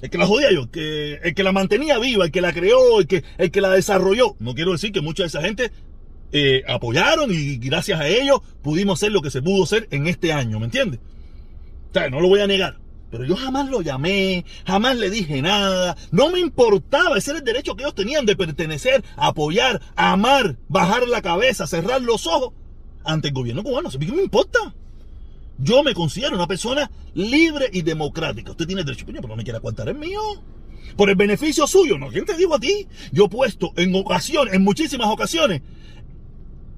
El 0.01 0.11
que 0.11 0.19
la 0.19 0.27
jodía 0.27 0.53
yo, 0.53 0.71
que, 0.71 1.15
el 1.15 1.35
que 1.35 1.43
la 1.43 1.51
mantenía 1.51 1.99
viva, 1.99 2.27
el 2.27 2.31
que 2.31 2.41
la 2.41 2.53
creó, 2.53 3.01
el 3.01 3.09
que, 3.09 3.25
el 3.37 3.51
que 3.51 3.61
la 3.61 3.71
desarrolló. 3.71 4.37
No 4.39 4.55
quiero 4.55 4.73
decir 4.73 4.93
que 4.93 5.01
mucha 5.01 5.25
de 5.25 5.29
esa 5.29 5.43
gente 5.43 5.73
eh, 6.33 6.63
apoyaron 6.69 7.31
y 7.33 7.57
gracias 7.57 8.01
a 8.01 8.09
ellos 8.09 8.41
pudimos 8.63 8.99
hacer 8.99 9.13
lo 9.13 9.23
que 9.23 9.31
se 9.31 9.43
pudo 9.43 9.65
hacer 9.65 9.89
en 9.91 10.07
este 10.07 10.33
año, 10.33 10.59
¿me 10.59 10.67
entiendes? 10.67 11.01
O 11.91 11.93
sea, 11.93 12.11
no 12.11 12.21
lo 12.21 12.29
voy 12.29 12.41
a 12.41 12.47
negar. 12.47 12.79
Pero 13.11 13.25
yo 13.25 13.37
jamás 13.37 13.71
lo 13.71 13.81
llamé, 13.81 14.45
jamás 14.67 14.97
le 14.97 15.09
dije 15.09 15.41
nada, 15.41 15.97
no 16.11 16.31
me 16.31 16.41
importaba, 16.41 17.17
ese 17.17 17.31
era 17.31 17.39
el 17.39 17.45
derecho 17.45 17.75
que 17.75 17.83
ellos 17.83 17.95
tenían 17.95 18.27
de 18.27 18.37
pertenecer, 18.37 19.03
apoyar, 19.17 19.81
amar, 19.97 20.59
bajar 20.69 21.09
la 21.09 21.23
cabeza, 21.23 21.67
cerrar 21.67 22.03
los 22.03 22.27
ojos 22.27 22.53
ante 23.05 23.29
el 23.29 23.35
gobierno 23.35 23.63
cubano. 23.63 23.89
¿Qué 23.89 23.99
me 23.99 24.23
importa? 24.23 24.75
Yo 25.57 25.83
me 25.83 25.95
considero 25.95 26.37
una 26.37 26.47
persona 26.47 26.91
libre 27.15 27.71
y 27.73 27.83
democrática. 27.83 28.51
Usted 28.51 28.67
tiene 28.67 28.85
derecho, 28.85 29.07
pero 29.07 29.27
no 29.27 29.37
me 29.37 29.43
quiere 29.43 29.57
aguantar 29.57 29.89
el 29.89 29.97
mío. 29.97 30.21
Por 30.97 31.11
el 31.11 31.17
beneficio 31.17 31.67
suyo, 31.67 31.99
¿no? 31.99 32.09
¿Quién 32.09 32.25
te 32.25 32.37
digo 32.37 32.55
a 32.55 32.61
ti? 32.61 32.87
Yo 33.13 33.25
he 33.25 33.29
puesto 33.29 33.73
en 33.77 33.95
ocasiones, 33.95 34.55
en 34.55 34.63
muchísimas 34.63 35.09
ocasiones, 35.09 35.63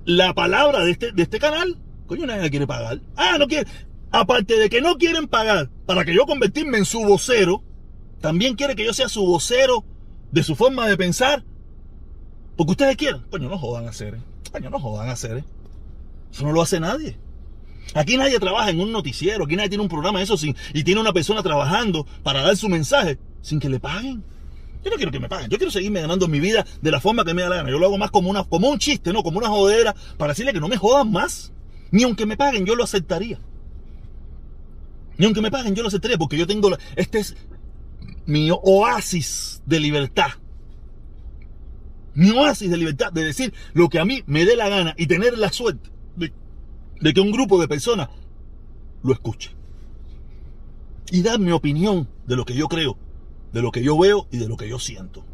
la 0.05 0.35
palabra 0.35 0.85
de 0.85 0.93
este, 0.93 1.13
de 1.13 1.23
este 1.23 1.39
canal, 1.39 1.79
coño, 2.07 2.27
nadie 2.27 2.51
quiere 2.51 2.67
pagar. 2.67 3.01
Ah, 3.17 3.37
no 3.39 3.47
quiere. 3.47 3.69
Aparte 4.11 4.59
de 4.59 4.69
que 4.69 4.81
no 4.81 4.97
quieren 4.97 5.29
pagar 5.29 5.71
para 5.87 6.05
que 6.05 6.15
yo 6.15 6.27
convertirme 6.27 6.79
en 6.79 6.85
su 6.85 7.01
vocero, 7.01 7.63
también 8.21 8.57
quiere 8.57 8.75
que 8.75 8.85
yo 8.85 8.93
sea 8.93 9.09
su 9.09 9.25
vocero 9.25 9.85
de 10.33 10.43
su 10.43 10.57
forma 10.57 10.89
de 10.89 10.97
pensar. 10.97 11.45
Porque 12.57 12.73
ustedes 12.73 12.97
quieren. 12.97 13.23
Coño, 13.31 13.49
no 13.49 13.59
jodan 13.59 13.87
a 13.87 13.91
hacer. 13.91 14.19
Coño, 14.53 14.71
no 14.71 14.81
jodan 14.81 15.09
a 15.09 15.13
hacer. 15.13 15.45
Eso 16.33 16.45
no 16.45 16.53
lo 16.53 16.63
hace 16.63 16.81
nadie. 16.81 17.19
Aquí 17.95 18.17
nadie 18.17 18.39
trabaja 18.39 18.71
en 18.71 18.81
un 18.81 18.93
noticiero, 18.93 19.45
aquí 19.45 19.57
nadie 19.57 19.71
tiene 19.71 19.83
un 19.83 19.89
programa 19.89 20.23
eso 20.23 20.37
sin, 20.37 20.55
y 20.73 20.85
tiene 20.85 21.01
una 21.01 21.13
persona 21.13 21.43
trabajando 21.43 22.07
para 22.23 22.43
dar 22.43 22.57
su 22.57 22.69
mensaje 22.69 23.19
sin 23.43 23.59
que 23.59 23.69
le 23.69 23.81
paguen. 23.81 24.23
Yo 24.85 24.91
no 24.91 24.97
quiero 24.97 25.13
que 25.13 25.21
me 25.21 25.29
paguen. 25.29 25.51
Yo 25.51 25.59
quiero 25.59 25.71
seguirme 25.71 26.01
ganando 26.01 26.27
mi 26.27 26.41
vida 26.41 26.67
de 26.81 26.91
la 26.91 27.01
forma 27.01 27.25
que 27.25 27.35
me 27.35 27.43
da 27.43 27.51
la 27.51 27.57
gana. 27.57 27.71
Yo 27.71 27.79
lo 27.79 27.87
hago 27.87 27.99
más 27.99 28.11
como, 28.11 28.31
una, 28.31 28.45
como 28.45 28.71
un 28.71 28.79
chiste, 28.79 29.13
¿no? 29.13 29.23
Como 29.23 29.39
una 29.39 29.49
jodera 29.49 29.95
para 30.17 30.33
decirle 30.33 30.53
que 30.53 30.61
no 30.61 30.69
me 30.69 30.77
jodan 30.77 31.11
más. 31.11 31.53
Ni 31.91 32.05
aunque 32.05 32.25
me 32.25 32.37
paguen, 32.37 32.65
yo 32.65 32.75
lo 32.75 32.85
aceptaría. 32.85 33.39
Ni 35.19 35.27
aunque 35.27 35.43
me 35.43 35.51
paguen, 35.51 35.75
yo 35.75 35.83
lo 35.83 35.89
aceptaría 35.89 36.17
porque 36.17 36.39
yo 36.39 36.47
tengo... 36.47 36.71
este 36.97 37.19
es 37.19 37.37
mi 38.25 38.51
oasis 38.51 39.63
de 39.67 39.81
libertad. 39.81 40.31
Mi 42.15 42.31
oasis 42.31 42.71
de 42.71 42.77
libertad 42.77 43.13
de 43.13 43.25
decir 43.25 43.53
lo 43.75 43.89
que 43.89 43.99
a 43.99 44.05
mí 44.05 44.23
me 44.27 44.47
dé 44.47 44.57
la 44.57 44.69
gana 44.69 44.95
y 44.97 45.07
tener 45.07 45.37
la 45.37 45.53
suerte 45.53 45.91
de, 46.17 46.33
de 47.01 47.13
que 47.13 47.21
un 47.21 47.33
grupo 47.33 47.61
de 47.61 47.69
personas 47.69 48.09
lo 49.03 49.13
escuche. 49.13 49.51
Y 51.11 51.23
dar 51.23 51.39
mi 51.39 51.51
opinión 51.51 52.09
de 52.27 52.37
lo 52.37 52.45
que 52.45 52.55
yo 52.55 52.69
creo 52.69 52.97
de 53.53 53.63
lo 53.63 53.73
que 53.73 53.83
yo 53.83 53.99
veo 53.99 54.27
y 54.31 54.39
de 54.39 54.49
lo 54.49 54.57
que 54.57 54.69
yo 54.69 54.79
siento. 54.79 55.25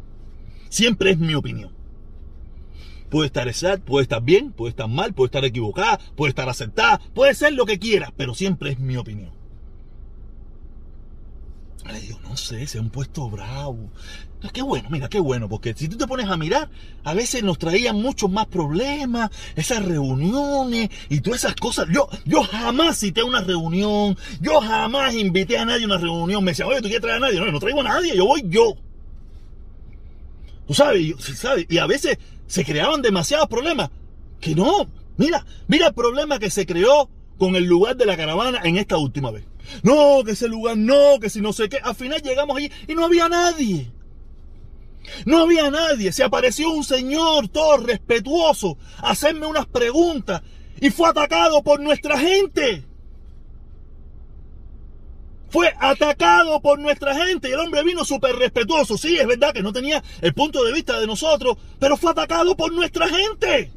Siempre 0.69 1.11
es 1.11 1.17
mi 1.17 1.35
opinión. 1.35 1.71
Puede 3.09 3.27
estar 3.27 3.47
exacta, 3.47 3.85
puede 3.85 4.03
estar 4.03 4.21
bien, 4.21 4.51
puede 4.51 4.71
estar 4.71 4.89
mal, 4.89 5.13
puede 5.13 5.27
estar 5.27 5.45
equivocada, 5.45 5.99
puede 6.15 6.29
estar 6.29 6.49
aceptada, 6.49 6.99
puede 7.13 7.33
ser 7.35 7.53
lo 7.53 7.65
que 7.65 7.79
quiera, 7.79 8.13
pero 8.17 8.33
siempre 8.33 8.71
es 8.71 8.79
mi 8.79 8.97
opinión. 8.97 9.36
Ay, 11.89 12.01
Dios, 12.01 12.19
no 12.23 12.35
sé, 12.35 12.67
se 12.67 12.79
han 12.79 12.89
puesto 12.89 13.29
bravo. 13.29 13.89
Qué 14.53 14.61
bueno, 14.61 14.89
mira, 14.91 15.09
qué 15.09 15.19
bueno, 15.19 15.49
porque 15.49 15.73
si 15.73 15.87
tú 15.87 15.97
te 15.97 16.05
pones 16.05 16.29
a 16.29 16.37
mirar, 16.37 16.69
a 17.03 17.13
veces 17.13 17.43
nos 17.43 17.57
traían 17.57 17.95
muchos 17.95 18.29
más 18.29 18.45
problemas, 18.45 19.31
esas 19.55 19.83
reuniones 19.83 20.89
y 21.09 21.21
todas 21.21 21.43
esas 21.43 21.55
cosas. 21.55 21.87
Yo, 21.91 22.07
yo 22.25 22.43
jamás 22.43 22.99
cité 22.99 23.23
una 23.23 23.41
reunión, 23.41 24.17
yo 24.39 24.61
jamás 24.61 25.15
invité 25.15 25.57
a 25.57 25.65
nadie 25.65 25.83
a 25.83 25.87
una 25.87 25.97
reunión. 25.97 26.43
Me 26.43 26.51
decía, 26.51 26.67
oye, 26.67 26.77
¿tú 26.77 26.83
quieres 26.83 27.01
traer 27.01 27.17
a 27.17 27.19
nadie? 27.19 27.39
No, 27.39 27.51
no 27.51 27.59
traigo 27.59 27.81
a 27.81 27.85
nadie, 27.85 28.15
yo 28.15 28.25
voy 28.25 28.43
yo. 28.47 28.75
Tú 30.67 30.73
sabes, 30.73 31.15
sabes, 31.35 31.65
y 31.69 31.77
a 31.77 31.87
veces 31.87 32.17
se 32.45 32.65
creaban 32.65 33.01
demasiados 33.01 33.47
problemas. 33.47 33.89
Que 34.39 34.53
no, 34.53 34.87
mira, 35.17 35.45
mira 35.67 35.87
el 35.87 35.93
problema 35.93 36.37
que 36.37 36.51
se 36.51 36.65
creó 36.65 37.09
con 37.37 37.55
el 37.55 37.65
lugar 37.65 37.95
de 37.95 38.05
la 38.05 38.17
caravana 38.17 38.61
en 38.63 38.77
esta 38.77 38.97
última 38.97 39.31
vez. 39.31 39.45
No, 39.83 40.23
que 40.23 40.31
ese 40.31 40.47
lugar 40.47 40.77
no, 40.77 41.19
que 41.19 41.29
si 41.29 41.41
no 41.41 41.53
sé 41.53 41.69
qué. 41.69 41.77
Al 41.77 41.95
final 41.95 42.21
llegamos 42.21 42.57
allí 42.57 42.71
y 42.87 42.95
no 42.95 43.05
había 43.05 43.29
nadie. 43.29 43.91
No 45.25 45.39
había 45.39 45.69
nadie. 45.69 46.11
Se 46.11 46.23
apareció 46.23 46.69
un 46.71 46.83
señor 46.83 47.47
todo 47.49 47.77
respetuoso 47.77 48.77
a 48.97 49.11
hacerme 49.11 49.45
unas 49.45 49.65
preguntas 49.65 50.41
y 50.79 50.89
fue 50.89 51.09
atacado 51.09 51.63
por 51.63 51.79
nuestra 51.79 52.17
gente. 52.19 52.83
Fue 55.49 55.73
atacado 55.79 56.61
por 56.61 56.77
nuestra 56.77 57.15
gente 57.15 57.49
y 57.49 57.53
el 57.53 57.59
hombre 57.59 57.83
vino 57.83 58.03
súper 58.03 58.35
respetuoso. 58.35 58.97
Sí, 58.97 59.17
es 59.17 59.25
verdad 59.25 59.53
que 59.53 59.63
no 59.63 59.71
tenía 59.71 60.03
el 60.21 60.33
punto 60.33 60.63
de 60.63 60.73
vista 60.73 60.99
de 60.99 61.07
nosotros, 61.07 61.57
pero 61.79 61.95
fue 61.95 62.11
atacado 62.11 62.55
por 62.57 62.73
nuestra 62.73 63.07
gente. 63.07 63.71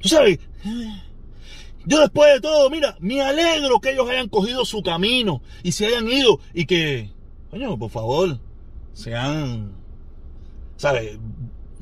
Tú 0.00 0.08
sabes, 0.08 0.40
yo 1.84 2.00
después 2.00 2.34
de 2.34 2.40
todo, 2.40 2.70
mira, 2.70 2.96
me 3.00 3.20
alegro 3.20 3.80
que 3.80 3.90
ellos 3.90 4.08
hayan 4.08 4.28
cogido 4.28 4.64
su 4.64 4.82
camino 4.82 5.42
y 5.62 5.72
se 5.72 5.86
hayan 5.86 6.08
ido 6.08 6.38
y 6.54 6.66
que, 6.66 7.10
coño, 7.50 7.78
por 7.78 7.90
favor, 7.90 8.38
sean, 8.92 9.72
¿sabes? 10.76 11.18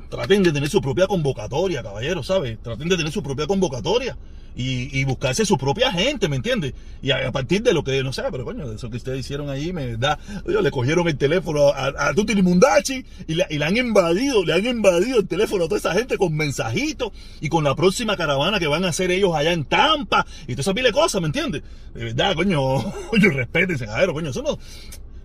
Traten 0.08 0.42
de 0.42 0.52
tener 0.52 0.68
su 0.68 0.80
propia 0.80 1.06
convocatoria, 1.06 1.82
caballero, 1.82 2.22
¿sabes? 2.22 2.58
Traten 2.62 2.88
de 2.88 2.96
tener 2.96 3.12
su 3.12 3.22
propia 3.22 3.46
convocatoria 3.46 4.16
y, 4.56 5.04
buscarse 5.04 5.44
su 5.44 5.56
propia 5.56 5.90
gente, 5.92 6.28
¿me 6.28 6.36
entiendes? 6.36 6.74
Y 7.02 7.10
a, 7.10 7.32
partir 7.32 7.62
de 7.62 7.72
lo 7.72 7.82
que, 7.82 8.02
no 8.02 8.12
sé, 8.12 8.22
pero 8.30 8.44
coño, 8.44 8.70
eso 8.72 8.90
que 8.90 8.98
ustedes 8.98 9.20
hicieron 9.20 9.48
ahí, 9.48 9.72
me 9.72 9.96
da, 9.96 10.18
ellos 10.46 10.62
le 10.62 10.70
cogieron 10.70 11.08
el 11.08 11.16
teléfono 11.16 11.68
a, 11.68 12.08
a 12.08 12.14
Tuti 12.14 12.40
Mundachi 12.40 13.04
y, 13.26 13.32
y 13.32 13.58
le 13.58 13.64
han 13.64 13.76
invadido, 13.76 14.44
le 14.44 14.52
han 14.52 14.66
invadido 14.66 15.20
el 15.20 15.26
teléfono 15.26 15.64
a 15.64 15.68
toda 15.68 15.78
esa 15.78 15.94
gente 15.94 16.18
con 16.18 16.34
mensajitos 16.34 17.12
y 17.40 17.48
con 17.48 17.64
la 17.64 17.74
próxima 17.74 18.16
caravana 18.16 18.58
que 18.58 18.66
van 18.66 18.84
a 18.84 18.88
hacer 18.88 19.10
ellos 19.10 19.34
allá 19.34 19.52
en 19.52 19.64
Tampa 19.64 20.26
y 20.42 20.52
todas 20.52 20.60
esas 20.60 20.74
pile 20.74 20.92
cosas, 20.92 21.20
¿me 21.20 21.26
entiendes? 21.26 21.62
De 21.94 22.04
verdad, 22.04 22.34
coño, 22.34 22.60
coño, 23.10 23.30
respétense, 23.30 23.86
ver, 23.86 24.12
coño, 24.12 24.30
eso 24.30 24.42
no, 24.42 24.58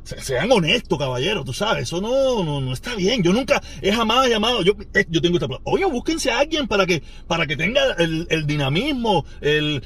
sean 0.06 0.52
honestos, 0.52 0.98
caballero, 0.98 1.44
tú 1.44 1.54
sabes, 1.54 1.84
eso 1.84 2.00
no, 2.00 2.62
no, 2.62 2.74
está 2.74 2.96
bien. 2.96 3.24
Yo 3.24 3.34
nunca 3.34 3.62
he 3.82 3.92
jamás 3.92 4.30
llamado, 4.30 4.62
yo, 4.62 4.74
eh, 4.94 5.06
yo 5.10 5.22
tengo 5.22 5.38
esta 5.38 5.48
Oye, 5.64 5.86
búsquense 5.86 6.32
a 6.32 6.40
alguien 6.40 6.68
para 6.68 6.86
que, 6.86 7.02
para 7.28 7.48
que 7.48 7.58
tenga 7.58 7.94
el, 7.98 8.46
dinamismo, 8.46 9.26
el, 9.42 9.82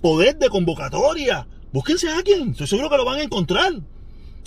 poder 0.00 0.38
de 0.38 0.48
convocatoria. 0.48 1.46
Búsquense 1.72 2.08
a 2.08 2.18
alguien, 2.18 2.50
estoy 2.50 2.66
seguro 2.66 2.88
que 2.88 2.96
lo 2.96 3.04
van 3.04 3.20
a 3.20 3.22
encontrar. 3.22 3.72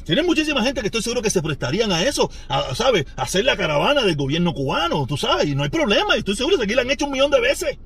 Tienen 0.06 0.26
muchísima 0.26 0.64
gente 0.64 0.82
que 0.82 0.88
estoy 0.88 1.04
seguro 1.04 1.22
que 1.22 1.30
se 1.30 1.44
prestarían 1.44 1.92
a 1.92 2.04
eso, 2.04 2.32
¿sabes? 2.74 3.06
A 3.16 3.24
hacer 3.24 3.46
la 3.46 3.56
caravana 3.56 4.02
del 4.02 4.16
gobierno 4.16 4.54
cubano, 4.54 5.06
tú 5.06 5.16
sabes, 5.16 5.48
y 5.48 5.56
no 5.56 5.64
hay 5.64 5.70
problema, 5.70 6.16
y 6.16 6.20
estoy 6.20 6.36
seguro 6.36 6.58
que 6.58 6.64
aquí 6.64 6.74
la 6.74 6.82
han 6.82 6.90
hecho 6.90 7.06
un 7.06 7.12
millón 7.12 7.30
de 7.30 7.40
veces. 7.40 7.78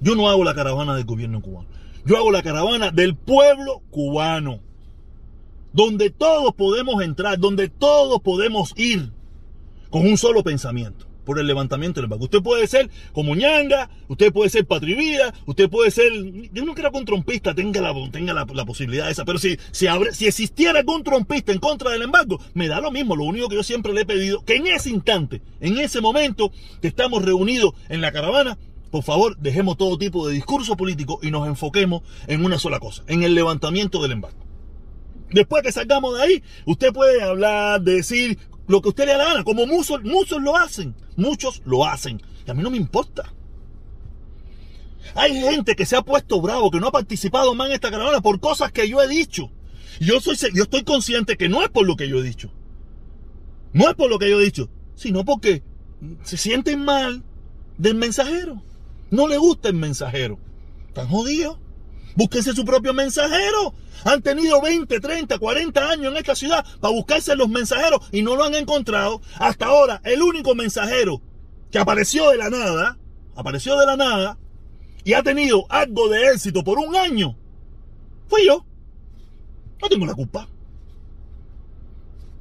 Yo 0.00 0.16
no 0.16 0.28
hago 0.28 0.42
la 0.42 0.54
caravana 0.54 0.96
del 0.96 1.04
gobierno 1.04 1.40
cubano. 1.40 1.68
Yo 2.04 2.16
hago 2.16 2.32
la 2.32 2.42
caravana 2.42 2.90
del 2.90 3.14
pueblo 3.14 3.82
cubano 3.90 4.60
donde 5.74 6.08
todos 6.10 6.54
podemos 6.54 7.02
entrar, 7.02 7.38
donde 7.38 7.68
todos 7.68 8.22
podemos 8.22 8.72
ir 8.76 9.10
con 9.90 10.06
un 10.06 10.16
solo 10.16 10.42
pensamiento 10.42 11.06
por 11.24 11.38
el 11.38 11.46
levantamiento 11.46 12.00
del 12.00 12.08
banco. 12.08 12.24
Usted 12.24 12.42
puede 12.42 12.66
ser 12.66 12.90
como 13.12 13.34
ñanga, 13.34 13.90
usted 14.08 14.32
puede 14.32 14.50
ser 14.50 14.66
patrivida, 14.66 15.34
usted 15.46 15.68
puede 15.68 15.90
ser, 15.90 16.12
yo 16.52 16.64
no 16.64 16.74
quiero 16.74 16.92
que 16.92 17.04
trompista 17.04 17.54
tenga 17.54 17.80
la, 17.80 17.92
tenga 18.10 18.32
la, 18.34 18.46
posibilidad 18.64 19.10
esa, 19.10 19.24
pero 19.24 19.38
si, 19.38 19.56
si, 19.72 19.86
si 20.12 20.26
existiera 20.26 20.78
algún 20.78 21.02
trompista 21.02 21.52
en 21.52 21.58
contra 21.58 21.90
del 21.90 22.02
embargo, 22.02 22.40
me 22.54 22.68
da 22.68 22.80
lo 22.80 22.90
mismo, 22.90 23.16
lo 23.16 23.24
único 23.24 23.48
que 23.48 23.56
yo 23.56 23.62
siempre 23.62 23.92
le 23.92 24.02
he 24.02 24.06
pedido, 24.06 24.44
que 24.44 24.56
en 24.56 24.66
ese 24.68 24.90
instante, 24.90 25.42
en 25.60 25.78
ese 25.78 26.00
momento 26.00 26.52
que 26.80 26.88
estamos 26.88 27.24
reunidos 27.24 27.72
en 27.88 28.00
la 28.00 28.12
caravana, 28.12 28.58
por 28.90 29.02
favor, 29.02 29.36
dejemos 29.38 29.76
todo 29.76 29.98
tipo 29.98 30.28
de 30.28 30.34
discurso 30.34 30.76
político 30.76 31.18
y 31.20 31.32
nos 31.32 31.48
enfoquemos 31.48 32.02
en 32.28 32.44
una 32.44 32.58
sola 32.58 32.78
cosa, 32.78 33.02
en 33.08 33.24
el 33.24 33.34
levantamiento 33.34 34.00
del 34.00 34.12
embargo. 34.12 34.43
Después 35.34 35.64
que 35.64 35.72
salgamos 35.72 36.16
de 36.16 36.22
ahí, 36.22 36.42
usted 36.64 36.92
puede 36.92 37.20
hablar, 37.20 37.82
decir 37.82 38.38
lo 38.68 38.80
que 38.80 38.90
usted 38.90 39.04
le 39.04 39.12
da 39.12 39.18
la 39.18 39.24
gana, 39.24 39.44
como 39.44 39.66
muchos, 39.66 40.00
muchos 40.04 40.40
lo 40.40 40.56
hacen, 40.56 40.94
muchos 41.16 41.60
lo 41.64 41.84
hacen. 41.84 42.22
Y 42.46 42.50
a 42.52 42.54
mí 42.54 42.62
no 42.62 42.70
me 42.70 42.76
importa. 42.76 43.34
Hay 45.16 45.34
gente 45.34 45.74
que 45.74 45.86
se 45.86 45.96
ha 45.96 46.02
puesto 46.02 46.40
bravo, 46.40 46.70
que 46.70 46.78
no 46.78 46.86
ha 46.86 46.92
participado 46.92 47.52
más 47.56 47.66
en 47.66 47.74
esta 47.74 47.90
caravana 47.90 48.20
por 48.20 48.38
cosas 48.38 48.70
que 48.70 48.88
yo 48.88 49.02
he 49.02 49.08
dicho. 49.08 49.50
Yo, 49.98 50.20
soy, 50.20 50.36
yo 50.54 50.62
estoy 50.62 50.84
consciente 50.84 51.36
que 51.36 51.48
no 51.48 51.64
es 51.64 51.68
por 51.68 51.84
lo 51.84 51.96
que 51.96 52.08
yo 52.08 52.20
he 52.20 52.22
dicho. 52.22 52.52
No 53.72 53.88
es 53.88 53.96
por 53.96 54.08
lo 54.08 54.20
que 54.20 54.30
yo 54.30 54.40
he 54.40 54.44
dicho, 54.44 54.70
sino 54.94 55.24
porque 55.24 55.64
se 56.22 56.36
sienten 56.36 56.84
mal 56.84 57.24
del 57.76 57.96
mensajero. 57.96 58.62
No 59.10 59.26
le 59.26 59.36
gusta 59.36 59.68
el 59.68 59.74
mensajero. 59.74 60.38
Están 60.86 61.08
jodidos. 61.08 61.58
Búsquense 62.16 62.52
su 62.52 62.64
propio 62.64 62.94
mensajero. 62.94 63.74
Han 64.04 64.22
tenido 64.22 64.60
20, 64.60 65.00
30, 65.00 65.38
40 65.38 65.90
años 65.90 66.12
en 66.12 66.18
esta 66.18 66.34
ciudad 66.34 66.64
para 66.80 66.92
buscarse 66.92 67.34
los 67.36 67.48
mensajeros 67.48 68.00
y 68.12 68.22
no 68.22 68.36
lo 68.36 68.44
han 68.44 68.54
encontrado. 68.54 69.20
Hasta 69.38 69.66
ahora, 69.66 70.00
el 70.04 70.22
único 70.22 70.54
mensajero 70.54 71.20
que 71.70 71.78
apareció 71.78 72.30
de 72.30 72.36
la 72.36 72.50
nada, 72.50 72.98
apareció 73.34 73.78
de 73.78 73.86
la 73.86 73.96
nada 73.96 74.38
y 75.04 75.14
ha 75.14 75.22
tenido 75.22 75.66
algo 75.68 76.08
de 76.08 76.28
éxito 76.28 76.62
por 76.62 76.78
un 76.78 76.94
año, 76.96 77.36
fui 78.28 78.46
yo. 78.46 78.64
No 79.80 79.88
tengo 79.88 80.06
la 80.06 80.14
culpa. 80.14 80.48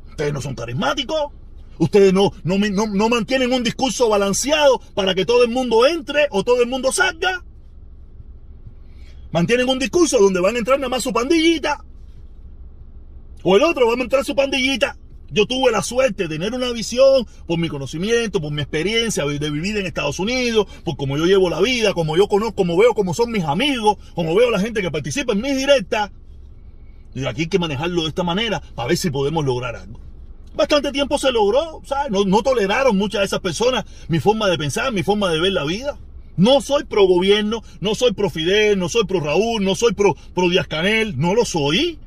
Ustedes 0.09 0.33
no 0.33 0.41
son 0.41 0.55
carismáticos. 0.55 1.31
Ustedes 1.79 2.13
no, 2.13 2.31
no, 2.43 2.57
no, 2.57 2.87
no 2.87 3.09
mantienen 3.09 3.51
un 3.51 3.63
discurso 3.63 4.07
balanceado 4.07 4.79
para 4.93 5.15
que 5.15 5.25
todo 5.25 5.43
el 5.43 5.49
mundo 5.49 5.87
entre 5.87 6.27
o 6.29 6.43
todo 6.43 6.61
el 6.61 6.69
mundo 6.69 6.91
salga 6.91 7.43
mantienen 9.33 9.67
un 9.67 9.79
discurso 9.79 10.19
donde 10.19 10.39
van 10.39 10.55
a 10.55 10.59
entrar 10.59 10.79
nada 10.79 10.89
más 10.89 11.03
su 11.03 11.11
pandillita. 11.11 11.83
O 13.43 13.57
el 13.57 13.63
otro 13.63 13.87
va 13.87 13.93
a 13.93 14.01
entrar 14.01 14.23
su 14.23 14.35
pandillita. 14.35 14.97
Yo 15.29 15.47
tuve 15.47 15.71
la 15.71 15.81
suerte 15.81 16.27
de 16.27 16.29
tener 16.29 16.53
una 16.53 16.71
visión 16.71 17.25
por 17.47 17.57
mi 17.57 17.67
conocimiento, 17.67 18.39
por 18.39 18.51
mi 18.51 18.61
experiencia 18.61 19.25
de 19.25 19.49
vivir 19.49 19.75
en 19.77 19.87
Estados 19.87 20.19
Unidos, 20.19 20.67
por 20.85 20.95
cómo 20.95 21.17
yo 21.17 21.25
llevo 21.25 21.49
la 21.49 21.59
vida, 21.59 21.93
como 21.93 22.15
yo 22.15 22.27
conozco, 22.27 22.55
como 22.55 22.77
veo 22.77 22.93
cómo 22.93 23.15
son 23.15 23.31
mis 23.31 23.43
amigos, 23.43 23.97
como 24.13 24.35
veo 24.35 24.51
la 24.51 24.59
gente 24.59 24.81
que 24.83 24.91
participa 24.91 25.33
en 25.33 25.41
mis 25.41 25.57
directas. 25.57 26.11
Y 27.15 27.25
aquí 27.25 27.41
hay 27.41 27.47
que 27.47 27.57
manejarlo 27.57 28.03
de 28.03 28.09
esta 28.09 28.23
manera 28.23 28.61
para 28.75 28.89
ver 28.89 28.97
si 28.97 29.09
podemos 29.09 29.43
lograr 29.43 29.75
algo. 29.75 29.99
Bastante 30.53 30.91
tiempo 30.91 31.17
se 31.17 31.31
logró, 31.31 31.81
¿sabes? 31.85 32.11
No, 32.11 32.23
no 32.25 32.43
toleraron 32.43 32.95
muchas 32.95 33.21
de 33.21 33.25
esas 33.25 33.39
personas 33.39 33.85
mi 34.07 34.19
forma 34.19 34.47
de 34.47 34.59
pensar, 34.59 34.93
mi 34.93 35.01
forma 35.01 35.31
de 35.31 35.39
ver 35.39 35.53
la 35.53 35.65
vida. 35.65 35.97
No 36.35 36.61
soy 36.61 36.83
pro 36.85 37.05
gobierno, 37.05 37.61
no 37.79 37.95
soy 37.95 38.13
pro 38.13 38.29
Fidel, 38.29 38.79
no 38.79 38.89
soy 38.89 39.05
pro 39.05 39.19
Raúl, 39.19 39.63
no 39.63 39.75
soy 39.75 39.93
pro, 39.93 40.15
pro 40.33 40.49
Díaz 40.49 40.67
Canel, 40.67 41.17
no 41.17 41.35
lo 41.35 41.45
soy. 41.45 41.99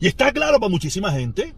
Y 0.00 0.06
está 0.06 0.32
claro 0.32 0.58
para 0.58 0.70
muchísima 0.70 1.12
gente. 1.12 1.54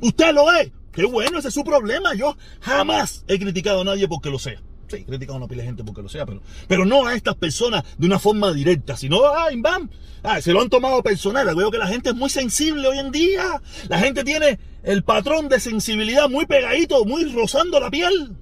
Usted 0.00 0.34
lo 0.34 0.52
es. 0.52 0.72
Qué 0.92 1.04
bueno, 1.04 1.38
ese 1.38 1.48
es 1.48 1.54
su 1.54 1.64
problema. 1.64 2.14
Yo 2.14 2.36
jamás 2.60 3.24
he 3.26 3.38
criticado 3.38 3.82
a 3.82 3.84
nadie 3.84 4.08
porque 4.08 4.30
lo 4.30 4.38
sea. 4.38 4.60
Sí, 4.88 4.96
he 4.96 5.04
criticado 5.04 5.34
a 5.34 5.38
una 5.38 5.48
pila 5.48 5.62
de 5.62 5.68
gente 5.68 5.82
porque 5.82 6.02
lo 6.02 6.08
sea, 6.08 6.26
pero, 6.68 6.84
no 6.84 7.06
a 7.06 7.14
estas 7.14 7.34
personas 7.36 7.84
de 7.96 8.06
una 8.06 8.18
forma 8.18 8.52
directa, 8.52 8.96
sino, 8.96 9.24
ah, 9.24 9.48
bam, 9.56 9.90
ah, 10.22 10.40
se 10.40 10.52
lo 10.52 10.60
han 10.60 10.68
tomado 10.68 11.02
personal. 11.02 11.54
Veo 11.54 11.70
que 11.70 11.78
la 11.78 11.86
gente 11.86 12.10
es 12.10 12.14
muy 12.14 12.30
sensible 12.30 12.86
hoy 12.86 12.98
en 12.98 13.10
día. 13.10 13.60
La 13.88 13.98
gente 13.98 14.24
tiene 14.24 14.58
el 14.82 15.02
patrón 15.02 15.48
de 15.48 15.58
sensibilidad 15.58 16.28
muy 16.28 16.46
pegadito, 16.46 17.04
muy 17.04 17.24
rozando 17.32 17.80
la 17.80 17.90
piel. 17.90 18.36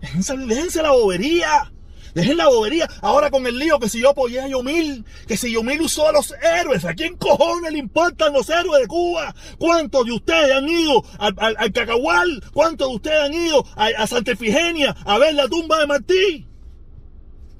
Déjense, 0.00 0.82
la 0.82 0.90
bobería. 0.90 1.72
Dejen 2.14 2.38
la 2.38 2.48
bobería. 2.48 2.88
Ahora 3.02 3.30
con 3.30 3.46
el 3.46 3.58
lío 3.58 3.78
que 3.78 3.88
si 3.88 4.00
yo 4.00 4.10
apoyé 4.10 4.40
a 4.40 4.48
Yomil, 4.48 5.04
que 5.26 5.36
si 5.36 5.52
Yomil 5.52 5.82
usó 5.82 6.08
a 6.08 6.12
los 6.12 6.32
héroes, 6.42 6.84
¿a 6.84 6.94
quién 6.94 7.16
cojones 7.16 7.72
le 7.72 7.78
importan 7.78 8.32
los 8.32 8.48
héroes 8.48 8.80
de 8.80 8.86
Cuba? 8.86 9.34
¿Cuántos 9.58 10.06
de 10.06 10.12
ustedes 10.12 10.56
han 10.56 10.68
ido 10.68 11.04
al, 11.18 11.72
Cacahual? 11.72 12.42
¿Cuántos 12.54 12.88
de 12.88 12.94
ustedes 12.94 13.20
han 13.20 13.34
ido 13.34 13.66
a, 13.76 14.06
Santa 14.06 14.32
Efigenia 14.32 14.96
a 15.04 15.18
ver 15.18 15.34
la 15.34 15.46
tumba 15.46 15.78
de 15.78 15.86
Martí? 15.86 16.46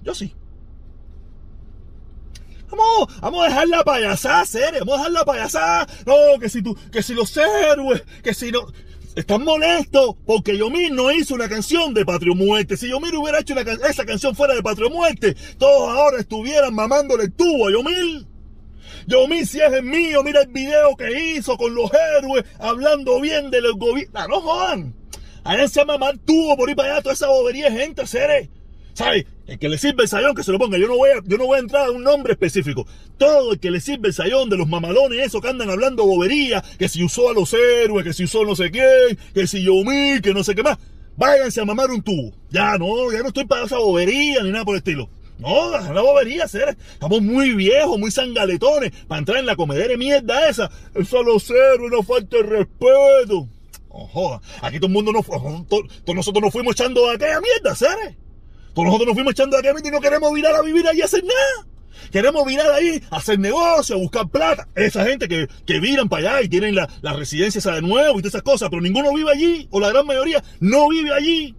Yo 0.03 0.15
sí. 0.15 0.35
Vamos, 2.71 3.21
vamos 3.21 3.45
a 3.45 3.49
dejar 3.49 3.69
la 3.69 3.85
payasada, 3.85 4.45
serio, 4.45 4.81
vamos 4.81 4.95
a 4.95 4.99
dejar 4.99 5.13
la 5.13 5.25
payasada. 5.25 5.87
No, 6.07 6.39
que 6.41 6.49
si 6.49 6.63
tú, 6.63 6.77
que 6.91 7.03
si 7.03 7.15
los 7.15 7.37
héroes, 7.37 8.05
que 8.23 8.33
si 8.33 8.51
no. 8.51 8.67
Están 9.17 9.45
molestos 9.45 10.15
porque 10.27 10.59
Yomir 10.59 10.93
no 10.93 11.11
hizo 11.11 11.35
una 11.35 11.49
canción 11.49 11.95
de 11.95 12.05
Patrio 12.05 12.35
Muerte. 12.35 12.77
Si 12.77 12.87
Yomir 12.91 13.17
hubiera 13.17 13.41
hecho 13.41 13.55
esa 13.59 14.05
canción 14.05 14.37
fuera 14.37 14.55
de 14.55 14.63
Patrio 14.63 14.91
Muerte, 14.91 15.35
todos 15.57 15.89
ahora 15.89 16.21
estuvieran 16.21 16.75
mamándole 16.75 17.25
el 17.25 17.33
tubo 17.33 17.67
a 17.67 17.73
Yomir. 17.73 18.27
Yomir, 19.07 19.47
si 19.47 19.59
es 19.59 19.73
el 19.73 19.85
mío, 19.85 20.23
mira 20.23 20.43
el 20.43 20.49
video 20.49 20.95
que 20.97 21.35
hizo 21.35 21.57
con 21.57 21.75
los 21.75 21.91
héroes 22.19 22.45
hablando 22.59 23.19
bien 23.19 23.51
de 23.51 23.63
los 23.63 23.77
gobiernos. 23.77 24.29
No 24.29 24.41
jodan. 24.43 24.95
se 25.69 25.81
a 25.81 25.87
mamar 25.87 26.19
tubo 26.19 26.55
por 26.55 26.69
ir 26.69 26.77
para 26.77 26.93
allá, 26.93 27.03
toda 27.03 27.15
esa 27.15 27.29
bobería 27.29 27.71
de 27.71 27.79
gente, 27.79 28.07
seres. 28.07 28.51
¿Sabes? 28.93 29.25
El 29.47 29.61
que 29.61 29.69
le 29.69 29.79
sirve 29.79 30.03
el 30.03 30.09
sayón, 30.09 30.35
que 30.35 30.43
se 30.43 30.51
lo 30.51 30.59
ponga. 30.59 30.77
Yo 30.77 30.89
no 30.89 30.97
voy 30.97 31.11
a, 31.11 31.23
yo 31.25 31.39
no 31.39 31.47
voy 31.47 31.57
a 31.57 31.61
entrar 31.61 31.87
a 31.87 31.91
un 31.93 32.03
nombre 32.03 32.33
específico. 32.33 32.87
Todo 33.17 33.53
el 33.53 33.61
que 33.61 33.71
le 33.71 33.81
sirve 33.81 34.09
el 34.09 34.15
sayón 34.15 34.51
de 34.51 34.57
los 34.57 34.69
mamalones, 34.69 35.25
eso 35.25 35.41
que 35.41 35.49
andan 35.49 35.71
hablando 35.71 36.05
bobería, 36.05 36.65
que 36.79 36.89
si 36.89 37.05
usó 37.05 37.31
a 37.31 37.33
los 37.33 37.55
héroes, 37.55 38.05
que 38.05 38.13
si 38.13 38.25
usó 38.25 38.45
no 38.45 38.57
sé 38.57 38.71
quién, 38.71 39.17
que 39.35 39.47
si 39.47 39.63
yo 39.63 39.75
mí, 39.85 40.21
que 40.21 40.35
no 40.35 40.43
sé 40.43 40.55
qué 40.55 40.63
más. 40.65 40.79
Váyanse 41.17 41.61
a 41.61 41.65
mamar 41.65 41.91
un 41.91 42.03
tubo. 42.03 42.33
Ya 42.51 42.77
no, 42.77 43.11
ya 43.13 43.21
no 43.21 43.29
estoy 43.29 43.47
para 43.47 43.67
esa 43.67 43.79
bobería 43.79 44.43
ni 44.43 44.51
nada 44.51 44.65
por 44.65 44.75
el 44.75 44.79
estilo. 44.79 45.09
No, 45.39 45.71
la 45.71 46.01
bobería, 46.01 46.49
ser. 46.49 46.77
Estamos 46.93 47.21
muy 47.23 47.55
viejos, 47.55 47.99
muy 47.99 48.11
sangaletones 48.11 48.93
para 49.07 49.19
entrar 49.19 49.39
en 49.39 49.47
la 49.47 49.55
comedera 49.55 49.97
mierda 49.97 50.49
esa. 50.49 50.71
El 50.95 51.07
solo 51.07 51.39
cero, 51.39 51.85
una 51.85 52.03
falta 52.03 52.39
de 52.39 52.43
respeto. 52.43 53.47
Oh, 53.91 54.07
joda. 54.09 54.41
Aquí 54.63 54.79
todo 54.79 54.89
el 54.89 54.93
mundo 54.93 55.13
nos 55.13 55.27
todos 55.27 56.15
nosotros 56.15 56.43
nos 56.43 56.53
fuimos 56.53 56.75
echando 56.75 57.09
a 57.09 57.15
aquella 57.15 57.41
mierda, 57.41 57.75
¿sabes? 57.75 58.17
Todos 58.77 58.89
nosotros 58.89 59.07
nos 59.07 59.15
fuimos 59.15 59.33
echando 59.33 59.57
aquella 59.57 59.73
mierda 59.73 59.89
y 59.89 59.93
no 59.93 60.01
queremos 60.03 60.35
virar 60.35 60.55
a 60.55 60.61
vivir 60.61 60.87
ahí 60.87 61.01
a 61.01 61.07
hacer 61.07 61.25
nada. 61.25 61.67
Queremos 62.13 62.45
virar 62.45 62.71
ahí 62.73 63.03
a 63.09 63.17
hacer 63.17 63.39
negocio, 63.39 63.97
a 63.97 63.99
buscar 63.99 64.29
plata. 64.29 64.69
Esa 64.75 65.03
gente 65.07 65.27
que, 65.29 65.49
que 65.65 65.81
viran 65.81 66.11
para 66.11 66.33
allá 66.33 66.43
y 66.43 66.51
tienen 66.51 66.75
la, 66.75 66.87
la 67.01 67.15
residencia 67.15 67.59
esa 67.59 67.75
de 67.75 67.81
nuevo 67.81 68.19
y 68.19 68.23
todas 68.23 68.35
esas 68.35 68.43
cosas, 68.43 68.69
pero 68.69 68.83
ninguno 68.83 69.15
vive 69.15 69.31
allí, 69.31 69.67
o 69.71 69.81
la 69.81 69.89
gran 69.89 70.05
mayoría 70.05 70.45
no 70.61 70.91
vive 70.91 71.11
allí. 71.11 71.57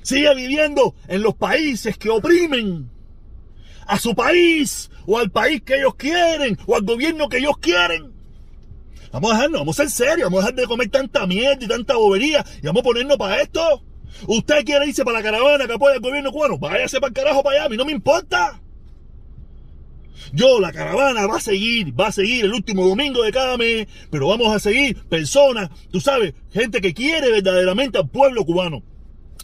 Sigue 0.00 0.34
viviendo 0.34 0.94
en 1.08 1.20
los 1.20 1.34
países 1.34 1.98
que 1.98 2.08
oprimen 2.08 2.90
a 3.86 3.98
su 3.98 4.14
país, 4.14 4.90
o 5.04 5.18
al 5.18 5.30
país 5.30 5.60
que 5.60 5.76
ellos 5.76 5.94
quieren, 5.96 6.56
o 6.64 6.74
al 6.74 6.84
gobierno 6.84 7.28
que 7.28 7.36
ellos 7.36 7.58
quieren. 7.58 8.14
Vamos 9.12 9.32
a 9.32 9.34
dejarnos, 9.34 9.60
vamos 9.60 9.78
a 9.78 9.82
ser 9.82 9.90
serios, 9.90 10.30
vamos 10.30 10.38
a 10.38 10.46
dejar 10.46 10.54
de 10.54 10.66
comer 10.66 10.88
tanta 10.88 11.26
mierda 11.26 11.62
y 11.62 11.68
tanta 11.68 11.96
bobería 11.96 12.42
y 12.62 12.66
vamos 12.66 12.80
a 12.80 12.84
ponernos 12.84 13.18
para 13.18 13.42
esto. 13.42 13.82
Usted 14.26 14.64
quiere 14.64 14.86
irse 14.86 15.04
para 15.04 15.18
la 15.18 15.24
caravana 15.24 15.66
que 15.66 15.72
apoya 15.72 15.94
al 15.94 16.00
gobierno 16.00 16.32
cubano, 16.32 16.58
váyase 16.58 17.00
para 17.00 17.08
el 17.08 17.14
carajo 17.14 17.42
para 17.42 17.56
allá, 17.56 17.66
a 17.66 17.68
mí 17.68 17.76
no 17.76 17.84
me 17.84 17.92
importa. 17.92 18.60
Yo, 20.32 20.60
la 20.60 20.72
caravana 20.72 21.26
va 21.26 21.38
a 21.38 21.40
seguir, 21.40 21.98
va 21.98 22.08
a 22.08 22.12
seguir 22.12 22.44
el 22.44 22.52
último 22.52 22.86
domingo 22.86 23.22
de 23.22 23.32
cada 23.32 23.56
mes, 23.56 23.88
pero 24.10 24.28
vamos 24.28 24.54
a 24.54 24.60
seguir 24.60 24.96
personas, 25.08 25.70
tú 25.90 26.00
sabes, 26.00 26.34
gente 26.52 26.80
que 26.80 26.94
quiere 26.94 27.30
verdaderamente 27.32 27.98
al 27.98 28.08
pueblo 28.08 28.44
cubano, 28.44 28.82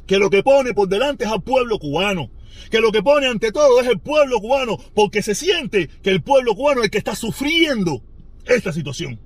que 0.06 0.18
lo 0.18 0.30
que 0.30 0.42
pone 0.42 0.75
por 0.75 0.88
delante 0.88 1.25
es 1.25 1.30
al 1.30 1.42
pueblo 1.42 1.78
cubano, 1.78 2.30
que 2.70 2.80
lo 2.80 2.92
que 2.92 3.02
pone 3.02 3.26
ante 3.26 3.52
todo 3.52 3.80
es 3.80 3.88
el 3.88 3.99
pueblo 3.99 4.40
cubano, 4.40 4.76
porque 4.94 5.23
se 5.23 5.35
siente 5.35 5.88
que 6.02 6.11
el 6.11 6.23
pueblo 6.23 6.54
cubano 6.54 6.80
es 6.80 6.87
el 6.87 6.90
que 6.90 6.99
está 6.99 7.16
sufriendo 7.16 8.02
esta 8.44 8.73
situación. 8.73 9.18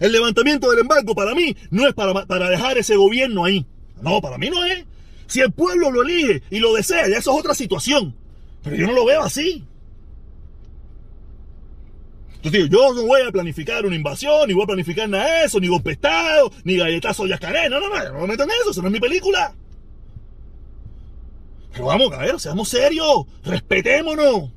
El 0.00 0.10
levantamiento 0.10 0.70
del 0.70 0.80
embargo 0.80 1.14
para 1.14 1.34
mí 1.34 1.56
no 1.70 1.86
es 1.86 1.94
para, 1.94 2.26
para 2.26 2.50
dejar 2.50 2.76
ese 2.78 2.96
gobierno 2.96 3.44
ahí. 3.44 3.64
No, 4.04 4.20
para 4.20 4.38
mí 4.38 4.50
no 4.50 4.64
es. 4.64 4.84
Si 5.26 5.40
el 5.40 5.52
pueblo 5.52 5.90
lo 5.90 6.02
elige 6.02 6.42
y 6.50 6.58
lo 6.58 6.74
desea, 6.74 7.08
ya 7.08 7.18
eso 7.18 7.32
es 7.32 7.38
otra 7.40 7.54
situación. 7.54 8.14
Pero 8.62 8.76
yo 8.76 8.86
no 8.86 8.92
lo 8.92 9.04
veo 9.04 9.22
así. 9.22 9.64
Entonces 12.36 12.68
yo 12.68 12.92
no 12.92 13.06
voy 13.06 13.22
a 13.22 13.32
planificar 13.32 13.86
una 13.86 13.96
invasión, 13.96 14.46
ni 14.46 14.52
voy 14.52 14.64
a 14.64 14.66
planificar 14.66 15.08
nada 15.08 15.40
de 15.40 15.46
eso, 15.46 15.58
ni 15.58 15.66
golpe 15.66 15.92
estado, 15.92 16.52
ni 16.62 16.76
galletazo 16.76 17.26
yascaré. 17.26 17.70
No, 17.70 17.80
no, 17.80 17.88
no, 17.88 18.12
no 18.12 18.20
me 18.20 18.26
meto 18.26 18.42
en 18.42 18.50
eso, 18.50 18.70
eso 18.70 18.82
no 18.82 18.88
es 18.88 18.92
mi 18.92 19.00
película. 19.00 19.54
Pero 21.72 21.86
vamos, 21.86 22.10
ver, 22.10 22.38
seamos 22.38 22.68
serios, 22.68 23.24
respetémonos. 23.42 24.50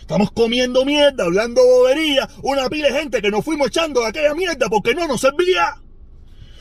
Estamos 0.00 0.30
comiendo 0.30 0.86
mierda, 0.86 1.24
hablando 1.24 1.62
bobería, 1.62 2.26
una 2.42 2.70
pila 2.70 2.88
de 2.88 2.98
gente 2.98 3.20
que 3.20 3.30
nos 3.30 3.44
fuimos 3.44 3.68
echando 3.68 4.00
de 4.00 4.06
aquella 4.06 4.34
mierda 4.34 4.68
porque 4.70 4.94
no 4.94 5.06
nos 5.06 5.20
servía. 5.20 5.82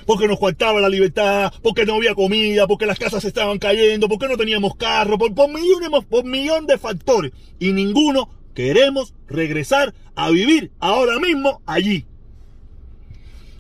Porque 0.08 0.28
nos 0.28 0.40
faltaba 0.40 0.82
la 0.82 0.90
libertad, 0.90 1.54
porque 1.62 1.86
no 1.86 1.96
había 1.96 2.16
comida, 2.16 2.66
porque 2.66 2.88
las 2.88 2.98
casas 2.98 3.24
estaban 3.26 3.60
cayendo, 3.60 4.08
porque 4.08 4.28
no 4.28 4.38
teníamos 4.38 4.76
carro, 4.76 5.20
por, 5.20 5.32
millones, 5.50 5.90
millón 6.24 6.66
de 6.66 6.80
factores. 6.80 7.34
Y 7.60 7.74
ninguno 7.74 8.30
queremos 8.56 9.14
regresar 9.28 9.94
a 10.16 10.32
vivir 10.32 10.72
ahora 10.80 11.20
mismo 11.20 11.62
allí. 11.68 12.06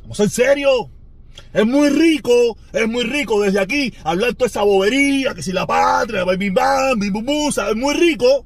Vamos 0.01 0.19
en 0.21 0.29
serio. 0.29 0.89
Es 1.53 1.65
muy 1.65 1.89
rico, 1.89 2.57
es 2.73 2.87
muy 2.87 3.03
rico 3.03 3.41
desde 3.41 3.59
aquí 3.59 3.93
hablar 4.03 4.33
toda 4.33 4.47
esa 4.47 4.63
bobería, 4.63 5.35
que 5.35 5.43
si 5.43 5.51
la 5.51 5.67
patria, 5.67 6.23
bim 6.23 6.53
bam, 6.53 6.97
bim 6.99 7.13
bum, 7.13 7.49
es 7.49 7.75
muy 7.75 7.93
rico. 7.93 8.45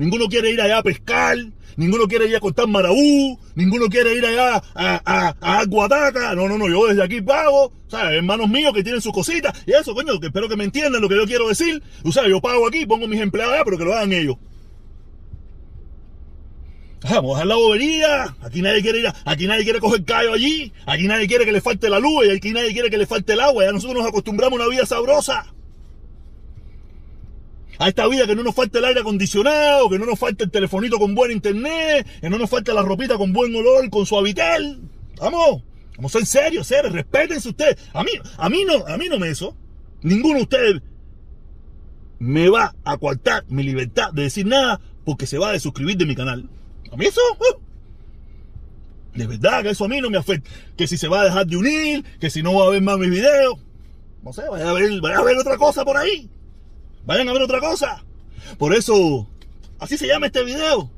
Ninguno 0.00 0.28
quiere 0.28 0.50
ir 0.50 0.58
allá 0.62 0.78
a 0.78 0.82
pescar, 0.82 1.36
ninguno 1.76 2.08
quiere 2.08 2.26
ir 2.26 2.34
a 2.34 2.40
cortar 2.40 2.66
marabú, 2.66 3.38
ninguno 3.54 3.86
quiere 3.90 4.14
ir 4.14 4.24
allá 4.24 4.56
a, 4.74 5.02
a, 5.04 5.36
a 5.38 5.58
Aguataca. 5.58 6.34
No, 6.34 6.48
no, 6.48 6.56
no, 6.56 6.70
yo 6.70 6.86
desde 6.86 7.02
aquí 7.02 7.20
pago, 7.20 7.70
¿sabes? 7.86 8.16
Hermanos 8.16 8.48
míos 8.48 8.72
que 8.72 8.82
tienen 8.82 9.02
sus 9.02 9.12
cositas 9.12 9.52
y 9.66 9.72
eso, 9.72 9.94
coño, 9.94 10.18
que 10.18 10.28
espero 10.28 10.48
que 10.48 10.56
me 10.56 10.64
entiendan 10.64 11.02
lo 11.02 11.08
que 11.10 11.16
yo 11.16 11.26
quiero 11.26 11.48
decir. 11.48 11.82
Tú 12.02 12.12
sabes, 12.12 12.30
yo 12.30 12.40
pago 12.40 12.66
aquí, 12.66 12.86
pongo 12.86 13.06
mis 13.06 13.20
empleados 13.20 13.52
allá, 13.52 13.62
pero 13.62 13.76
que 13.76 13.84
lo 13.84 13.92
hagan 13.92 14.10
ellos. 14.14 14.36
Vamos 17.02 17.32
a 17.32 17.34
dejar 17.34 17.46
la 17.46 17.56
bobería. 17.56 18.36
Aquí 18.40 18.62
nadie 18.62 18.80
quiere 18.80 19.00
ir, 19.00 19.08
a, 19.08 19.14
aquí 19.26 19.46
nadie 19.46 19.64
quiere 19.64 19.80
coger 19.80 20.02
callo 20.06 20.32
allí. 20.32 20.72
Aquí 20.86 21.08
nadie 21.08 21.28
quiere 21.28 21.44
que 21.44 21.52
le 21.52 21.60
falte 21.60 21.90
la 21.90 21.98
luz 21.98 22.24
y 22.24 22.30
aquí 22.30 22.52
nadie 22.52 22.72
quiere 22.72 22.88
que 22.88 22.96
le 22.96 23.06
falte 23.06 23.34
el 23.34 23.40
agua. 23.40 23.66
Ya 23.66 23.72
nosotros 23.72 23.98
nos 23.98 24.08
acostumbramos 24.08 24.58
a 24.58 24.62
una 24.62 24.70
vida 24.70 24.86
sabrosa. 24.86 25.52
A 27.80 27.88
esta 27.88 28.06
vida 28.08 28.26
que 28.26 28.36
no 28.36 28.42
nos 28.42 28.54
falte 28.54 28.76
el 28.76 28.84
aire 28.84 29.00
acondicionado, 29.00 29.88
que 29.88 29.98
no 29.98 30.04
nos 30.04 30.18
falte 30.18 30.44
el 30.44 30.50
telefonito 30.50 30.98
con 30.98 31.14
buen 31.14 31.32
internet, 31.32 32.06
que 32.20 32.28
no 32.28 32.36
nos 32.36 32.50
falte 32.50 32.74
la 32.74 32.82
ropita 32.82 33.16
con 33.16 33.32
buen 33.32 33.56
olor, 33.56 33.88
con 33.88 34.04
suavitel. 34.04 34.82
Vamos, 35.18 35.62
vamos 35.96 36.14
en 36.14 36.26
serio, 36.26 36.62
seres, 36.62 36.92
respétense 36.92 37.48
ustedes. 37.48 37.78
A 37.94 38.04
mí, 38.04 38.10
a 38.36 38.50
mí 38.50 38.64
no, 38.66 38.86
a 38.86 38.98
mí 38.98 39.08
no 39.08 39.18
me 39.18 39.30
eso. 39.30 39.56
Ninguno 40.02 40.36
de 40.36 40.42
ustedes 40.42 40.82
me 42.18 42.50
va 42.50 42.74
a 42.84 42.98
coartar 42.98 43.46
mi 43.48 43.62
libertad 43.62 44.12
de 44.12 44.24
decir 44.24 44.44
nada 44.44 44.78
porque 45.06 45.26
se 45.26 45.38
va 45.38 45.48
a 45.48 45.52
desuscribir 45.52 45.96
de 45.96 46.04
mi 46.04 46.14
canal. 46.14 46.50
A 46.92 46.96
mí 46.96 47.06
eso, 47.06 47.22
uh, 47.38 49.16
de 49.16 49.26
verdad 49.26 49.62
que 49.62 49.70
eso 49.70 49.86
a 49.86 49.88
mí 49.88 50.02
no 50.02 50.10
me 50.10 50.18
afecta. 50.18 50.50
Que 50.76 50.86
si 50.86 50.98
se 50.98 51.08
va 51.08 51.22
a 51.22 51.24
dejar 51.24 51.46
de 51.46 51.56
unir, 51.56 52.04
que 52.20 52.28
si 52.28 52.42
no 52.42 52.52
va 52.52 52.66
a 52.66 52.70
ver 52.70 52.82
más 52.82 52.98
mis 52.98 53.08
videos. 53.08 53.54
No 54.22 54.34
sé, 54.34 54.42
vaya 54.50 54.68
a 54.68 54.74
ver, 54.74 55.00
vaya 55.00 55.16
a 55.16 55.24
ver 55.24 55.38
otra 55.38 55.56
cosa 55.56 55.82
por 55.82 55.96
ahí. 55.96 56.28
Vayan 57.06 57.28
a 57.28 57.32
ver 57.32 57.42
otra 57.42 57.60
cosa. 57.60 58.04
Por 58.58 58.74
eso, 58.74 59.28
así 59.78 59.96
se 59.96 60.06
llama 60.06 60.26
este 60.26 60.44
video. 60.44 60.90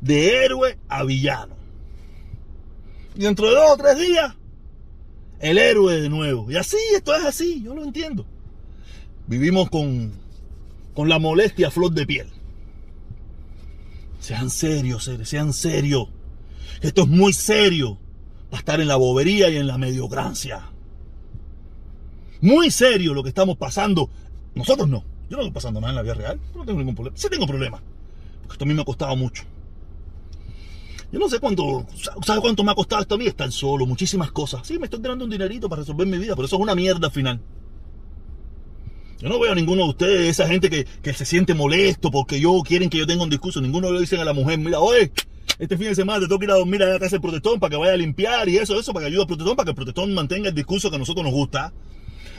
De 0.00 0.44
héroe 0.44 0.78
a 0.88 1.04
villano. 1.04 1.56
Y 3.14 3.20
dentro 3.20 3.48
de 3.48 3.54
dos 3.54 3.70
o 3.72 3.76
tres 3.76 3.98
días, 3.98 4.34
el 5.40 5.58
héroe 5.58 6.00
de 6.00 6.08
nuevo. 6.08 6.50
Y 6.50 6.56
así, 6.56 6.78
esto 6.94 7.14
es 7.14 7.24
así, 7.24 7.62
yo 7.62 7.74
lo 7.74 7.84
entiendo. 7.84 8.26
Vivimos 9.26 9.70
con, 9.70 10.12
con 10.94 11.08
la 11.08 11.18
molestia 11.18 11.68
a 11.68 11.70
flor 11.70 11.92
de 11.92 12.06
piel. 12.06 12.28
Sean 14.18 14.50
serios, 14.50 15.10
sean 15.24 15.52
serios. 15.52 16.08
Esto 16.80 17.02
es 17.02 17.08
muy 17.08 17.32
serio 17.32 17.98
para 18.50 18.60
estar 18.60 18.80
en 18.80 18.88
la 18.88 18.96
bobería 18.96 19.50
y 19.50 19.56
en 19.56 19.66
la 19.66 19.78
mediocrancia. 19.78 20.70
Muy 22.40 22.70
serio 22.70 23.14
lo 23.14 23.22
que 23.22 23.28
estamos 23.28 23.56
pasando. 23.56 24.10
Nosotros 24.54 24.88
no. 24.88 25.11
Yo 25.32 25.38
no 25.38 25.44
estoy 25.44 25.54
pasando 25.54 25.80
nada 25.80 25.92
en 25.92 25.96
la 25.96 26.02
vida 26.02 26.12
real. 26.12 26.40
No 26.54 26.62
tengo 26.62 26.78
ningún 26.78 26.94
problema. 26.94 27.16
Sí 27.16 27.26
tengo 27.30 27.46
problemas. 27.46 27.80
Porque 28.42 28.52
esto 28.52 28.64
a 28.64 28.68
mí 28.68 28.74
me 28.74 28.82
ha 28.82 28.84
costado 28.84 29.16
mucho. 29.16 29.44
Yo 31.10 31.18
no 31.18 31.26
sé 31.30 31.38
cuánto, 31.40 31.86
¿sabe 32.22 32.42
cuánto 32.42 32.62
me 32.62 32.70
ha 32.70 32.74
costado 32.74 33.00
esto 33.00 33.14
a 33.14 33.18
mí? 33.18 33.26
Estar 33.26 33.50
solo, 33.50 33.86
muchísimas 33.86 34.30
cosas. 34.30 34.66
Sí, 34.66 34.78
me 34.78 34.84
estoy 34.84 35.00
ganando 35.00 35.24
un 35.24 35.30
dinerito 35.30 35.70
para 35.70 35.80
resolver 35.80 36.06
mi 36.06 36.18
vida, 36.18 36.34
pero 36.36 36.44
eso 36.44 36.56
es 36.56 36.62
una 36.62 36.74
mierda 36.74 37.06
al 37.06 37.14
final. 37.14 37.40
Yo 39.20 39.30
no 39.30 39.40
veo 39.40 39.52
a 39.52 39.54
ninguno 39.54 39.84
de 39.84 39.88
ustedes, 39.88 40.28
esa 40.28 40.46
gente 40.46 40.68
que, 40.68 40.84
que 41.00 41.14
se 41.14 41.24
siente 41.24 41.54
molesto 41.54 42.10
porque 42.10 42.38
yo 42.38 42.60
quieren 42.62 42.90
que 42.90 42.98
yo 42.98 43.06
tenga 43.06 43.22
un 43.22 43.30
discurso. 43.30 43.62
Ninguno 43.62 43.90
le 43.90 44.00
dicen 44.00 44.20
a 44.20 44.26
la 44.26 44.34
mujer, 44.34 44.58
mira, 44.58 44.80
oye, 44.80 45.12
este 45.58 45.78
fin 45.78 45.86
de 45.86 45.94
semana 45.94 46.20
te 46.20 46.26
tengo 46.26 46.40
que 46.40 46.44
ir 46.44 46.50
a 46.50 46.56
dormir 46.56 46.82
a 46.82 46.86
la 46.88 46.98
casa 46.98 47.12
del 47.12 47.22
protestón 47.22 47.58
para 47.58 47.70
que 47.70 47.76
vaya 47.76 47.94
a 47.94 47.96
limpiar 47.96 48.50
y 48.50 48.58
eso, 48.58 48.78
eso, 48.78 48.92
para 48.92 49.04
que 49.04 49.12
ayude 49.12 49.22
al 49.22 49.28
protestón, 49.28 49.56
para 49.56 49.64
que 49.64 49.70
el 49.70 49.76
protestón 49.76 50.12
mantenga 50.12 50.50
el 50.50 50.54
discurso 50.54 50.90
que 50.90 50.96
a 50.96 50.98
nosotros 50.98 51.24
nos 51.24 51.32
gusta. 51.32 51.72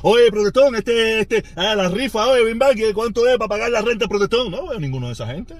Oye, 0.05 0.29
protestón, 0.31 0.75
este, 0.75 1.21
este, 1.21 1.45
ah, 1.55 1.75
la 1.75 1.87
rifa, 1.87 2.27
oye, 2.27 2.43
Bimba, 2.43 2.67
¿cuánto 2.93 3.25
es 3.25 3.37
para 3.37 3.47
pagar 3.47 3.71
la 3.71 3.81
renta 3.81 4.05
protestón? 4.05 4.51
No 4.51 4.67
veo 4.67 4.77
ninguno 4.77 5.07
de 5.07 5.13
esa 5.13 5.27
gente. 5.27 5.55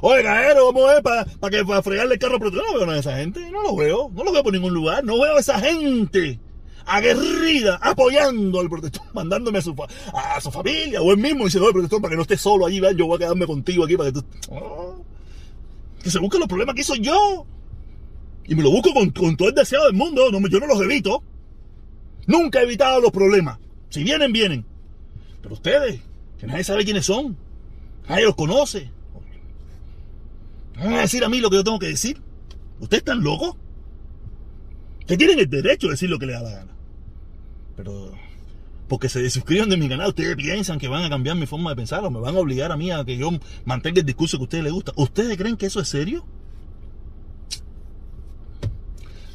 Oye, 0.00 0.22
cajero, 0.22 0.66
¿cómo 0.66 0.88
es 0.92 1.02
para, 1.02 1.24
para, 1.24 1.50
que, 1.50 1.64
para 1.64 1.82
fregarle 1.82 2.14
el 2.14 2.20
carro 2.20 2.38
protestón? 2.38 2.72
No 2.72 2.78
veo 2.78 2.88
a 2.88 2.98
esa 2.98 3.16
gente, 3.16 3.50
no 3.50 3.64
lo 3.64 3.74
veo, 3.74 4.08
no 4.14 4.22
lo 4.22 4.30
veo 4.30 4.44
por 4.44 4.52
ningún 4.52 4.72
lugar, 4.72 5.02
no 5.02 5.20
veo 5.20 5.36
a 5.36 5.40
esa 5.40 5.58
gente 5.58 6.38
aguerrida, 6.86 7.80
apoyando 7.82 8.60
al 8.60 8.70
protestón, 8.70 9.06
mandándome 9.12 9.58
a 9.58 9.62
su, 9.62 9.74
a 10.14 10.40
su 10.40 10.52
familia, 10.52 11.02
o 11.02 11.10
él 11.10 11.18
mismo 11.18 11.46
diciendo, 11.46 11.66
oye, 11.66 11.72
protestón, 11.72 12.00
para 12.00 12.12
que 12.12 12.16
no 12.16 12.22
esté 12.22 12.36
solo 12.36 12.66
allí, 12.66 12.78
ven, 12.78 12.96
yo 12.96 13.08
voy 13.08 13.16
a 13.16 13.18
quedarme 13.18 13.46
contigo 13.46 13.84
aquí 13.84 13.96
para 13.96 14.12
que 14.12 14.20
tú... 14.20 14.24
Que 16.00 16.10
se 16.10 16.20
busque 16.20 16.38
los 16.38 16.46
problemas 16.46 16.76
que 16.76 16.82
hizo 16.82 16.94
yo. 16.94 17.44
Y 18.46 18.54
me 18.54 18.62
lo 18.62 18.70
busco 18.70 18.94
con, 18.94 19.10
con 19.10 19.36
todo 19.36 19.48
el 19.48 19.54
deseo 19.54 19.84
del 19.84 19.94
mundo, 19.94 20.30
no, 20.30 20.46
yo 20.46 20.60
no 20.60 20.66
los 20.66 20.80
evito. 20.80 21.24
Nunca 22.28 22.60
he 22.60 22.62
evitado 22.62 23.00
los 23.00 23.10
problemas. 23.10 23.58
Si 23.90 24.02
vienen, 24.02 24.32
vienen. 24.32 24.64
Pero 25.42 25.54
ustedes, 25.54 26.00
que 26.38 26.46
nadie 26.46 26.64
sabe 26.64 26.84
quiénes 26.84 27.06
son, 27.06 27.36
nadie 28.08 28.24
los 28.24 28.34
conoce. 28.34 28.90
van 30.76 30.94
a 30.94 31.00
decir 31.00 31.24
a 31.24 31.28
mí 31.28 31.40
lo 31.40 31.50
que 31.50 31.56
yo 31.56 31.64
tengo 31.64 31.78
que 31.78 31.88
decir? 31.88 32.20
¿Ustedes 32.80 33.02
están 33.02 33.22
locos? 33.22 33.56
Ustedes 35.00 35.18
tienen 35.18 35.38
el 35.38 35.50
derecho 35.50 35.88
de 35.88 35.92
decir 35.92 36.08
lo 36.08 36.18
que 36.18 36.26
les 36.26 36.36
da 36.36 36.42
la 36.42 36.50
gana. 36.50 36.72
Pero 37.76 38.12
porque 38.90 39.08
se 39.08 39.22
desuscriban 39.22 39.68
de 39.68 39.76
mi 39.76 39.88
canal, 39.88 40.08
ustedes 40.08 40.34
piensan 40.34 40.80
que 40.80 40.88
van 40.88 41.04
a 41.04 41.08
cambiar 41.08 41.36
mi 41.36 41.46
forma 41.46 41.70
de 41.70 41.76
pensar 41.76 42.04
o 42.04 42.10
me 42.10 42.18
van 42.18 42.34
a 42.34 42.40
obligar 42.40 42.72
a 42.72 42.76
mí 42.76 42.90
a 42.90 43.04
que 43.04 43.16
yo 43.16 43.30
mantenga 43.64 44.00
el 44.00 44.06
discurso 44.06 44.36
que 44.36 44.42
a 44.42 44.44
ustedes 44.44 44.64
les 44.64 44.72
gusta. 44.72 44.92
¿Ustedes 44.96 45.36
creen 45.38 45.56
que 45.56 45.66
eso 45.66 45.78
es 45.78 45.88
serio? 45.88 46.24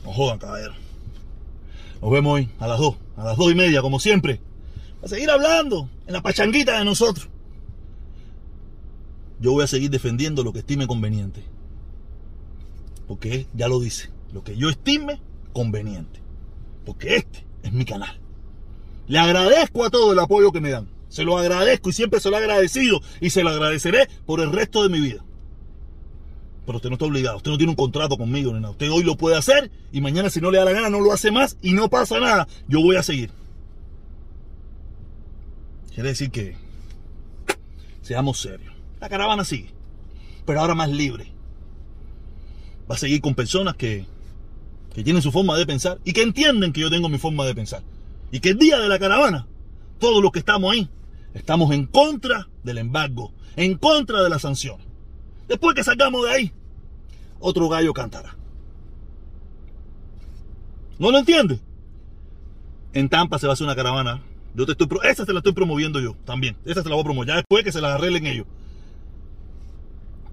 No 0.03 0.11
jodan, 0.11 0.39
caballero. 0.39 0.73
Nos 2.01 2.11
vemos 2.11 2.33
hoy 2.33 2.49
a 2.59 2.67
las 2.67 2.79
2, 2.79 2.97
a 3.17 3.23
las 3.23 3.37
2 3.37 3.51
y 3.51 3.55
media, 3.55 3.81
como 3.81 3.99
siempre. 3.99 4.41
A 5.03 5.07
seguir 5.07 5.29
hablando 5.29 5.89
en 6.07 6.13
la 6.13 6.21
pachanguita 6.21 6.77
de 6.79 6.85
nosotros. 6.85 7.29
yo 9.39 9.51
voy 9.51 9.63
a 9.63 9.67
seguir 9.67 9.89
defendiendo 9.89 10.43
lo 10.43 10.53
que 10.53 10.59
estime 10.59 10.87
conveniente. 10.87 11.43
Porque 13.07 13.47
ya 13.53 13.67
lo 13.67 13.79
dice, 13.79 14.09
lo 14.33 14.43
que 14.43 14.57
yo 14.57 14.69
estime 14.69 15.21
conveniente. 15.53 16.21
Porque 16.85 17.17
este 17.17 17.45
es 17.63 17.73
mi 17.73 17.85
canal. 17.85 18.19
Le 19.07 19.19
agradezco 19.19 19.85
a 19.85 19.89
todo 19.89 20.13
el 20.13 20.19
apoyo 20.19 20.51
que 20.51 20.61
me 20.61 20.71
dan. 20.71 20.89
Se 21.09 21.23
lo 21.23 21.37
agradezco 21.37 21.89
y 21.89 21.93
siempre 21.93 22.19
se 22.19 22.29
lo 22.29 22.37
he 22.37 22.39
agradecido 22.39 23.01
y 23.21 23.29
se 23.29 23.43
lo 23.43 23.49
agradeceré 23.49 24.09
por 24.25 24.41
el 24.41 24.51
resto 24.51 24.83
de 24.83 24.89
mi 24.89 24.99
vida. 24.99 25.23
Pero 26.65 26.77
usted 26.77 26.89
no 26.89 26.95
está 26.95 27.05
obligado, 27.05 27.37
usted 27.37 27.51
no 27.51 27.57
tiene 27.57 27.71
un 27.71 27.75
contrato 27.75 28.17
conmigo 28.17 28.51
ni 28.51 28.59
nada. 28.59 28.71
Usted 28.71 28.89
hoy 28.89 29.03
lo 29.03 29.17
puede 29.17 29.37
hacer 29.37 29.69
y 29.91 30.01
mañana 30.01 30.29
si 30.29 30.41
no 30.41 30.49
le 30.49 30.57
da 30.57 30.65
la 30.65 30.71
gana 30.71 30.89
no 30.89 30.99
lo 30.99 31.11
hace 31.11 31.31
más 31.31 31.57
y 31.61 31.73
no 31.73 31.89
pasa 31.89 32.19
nada. 32.19 32.47
Yo 32.67 32.81
voy 32.81 32.95
a 32.95 33.03
seguir. 33.03 33.29
Quiere 35.93 36.09
decir 36.09 36.31
que 36.31 36.57
seamos 38.01 38.39
serios. 38.39 38.73
La 38.99 39.09
caravana 39.09 39.45
sigue, 39.45 39.69
pero 40.45 40.59
ahora 40.59 40.73
más 40.73 40.89
libre. 40.89 41.31
Va 42.89 42.95
a 42.95 42.97
seguir 42.99 43.21
con 43.21 43.35
personas 43.35 43.75
que, 43.75 44.05
que 44.93 45.03
tienen 45.03 45.21
su 45.21 45.31
forma 45.31 45.57
de 45.57 45.65
pensar 45.65 45.99
y 46.03 46.13
que 46.13 46.23
entienden 46.23 46.73
que 46.73 46.81
yo 46.81 46.89
tengo 46.89 47.09
mi 47.09 47.17
forma 47.17 47.45
de 47.45 47.55
pensar. 47.55 47.83
Y 48.31 48.39
que 48.39 48.49
el 48.49 48.57
día 48.57 48.79
de 48.79 48.89
la 48.89 48.97
caravana, 48.97 49.47
todos 49.99 50.21
los 50.21 50.31
que 50.31 50.39
estamos 50.39 50.73
ahí, 50.73 50.89
estamos 51.33 51.71
en 51.71 51.85
contra 51.85 52.47
del 52.63 52.79
embargo, 52.79 53.31
en 53.55 53.77
contra 53.77 54.23
de 54.23 54.29
las 54.29 54.41
sanciones. 54.41 54.85
Después 55.47 55.75
que 55.75 55.83
salgamos 55.83 56.25
de 56.25 56.31
ahí, 56.31 56.51
otro 57.39 57.69
gallo 57.69 57.93
cantará. 57.93 58.35
¿No 60.97 61.11
lo 61.11 61.19
entiendes? 61.19 61.59
En 62.93 63.09
Tampa 63.09 63.37
se 63.37 63.47
va 63.47 63.51
a 63.51 63.55
hacer 63.55 63.65
una 63.65 63.75
caravana. 63.75 64.21
Yo 64.55 64.65
te 64.65 64.71
estoy, 64.71 64.87
esa 65.03 65.25
se 65.25 65.33
la 65.33 65.39
estoy 65.39 65.51
promoviendo 65.51 65.99
yo 65.99 66.15
también. 66.23 66.55
Esa 66.63 66.81
se 66.81 66.89
la 66.89 66.95
voy 66.95 67.01
a 67.01 67.03
promover. 67.03 67.27
Ya 67.27 67.35
después 67.35 67.63
que 67.63 67.71
se 67.71 67.81
la 67.81 67.95
arreglen 67.95 68.25
ellos. 68.25 68.45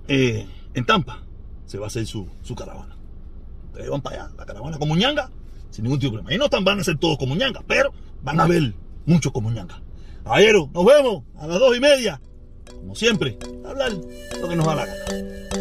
Eh, 0.06 0.46
en 0.74 0.84
Tampa 0.84 1.22
se 1.66 1.78
va 1.78 1.86
a 1.86 1.88
hacer 1.88 2.06
su, 2.06 2.28
su 2.42 2.54
caravana. 2.54 2.96
Ustedes 3.72 3.90
van 3.90 4.00
para 4.00 4.24
allá, 4.24 4.34
la 4.36 4.46
caravana 4.46 4.78
como 4.78 4.94
ñanga, 4.96 5.30
sin 5.70 5.84
ningún 5.84 5.98
tipo 5.98 6.12
de 6.12 6.22
problema. 6.22 6.34
Y 6.34 6.38
no 6.38 6.64
van 6.64 6.80
a 6.80 6.84
ser 6.84 6.98
todos 6.98 7.18
como 7.18 7.34
ñanga, 7.34 7.62
pero 7.66 7.92
van 8.22 8.38
a 8.38 8.46
ver 8.46 8.74
muchos 9.06 9.32
como 9.32 9.50
ñanga. 9.50 9.80
Caballero, 10.22 10.70
nos 10.72 10.84
vemos 10.84 11.24
a 11.36 11.46
las 11.46 11.58
dos 11.58 11.76
y 11.76 11.80
media. 11.80 12.20
Como 12.80 12.94
siempre, 12.94 13.36
hablar 13.64 13.92
lo 14.40 14.48
que 14.48 14.56
nos 14.56 14.66
da 14.66 14.74
la 14.74 14.86
gana. 14.86 15.51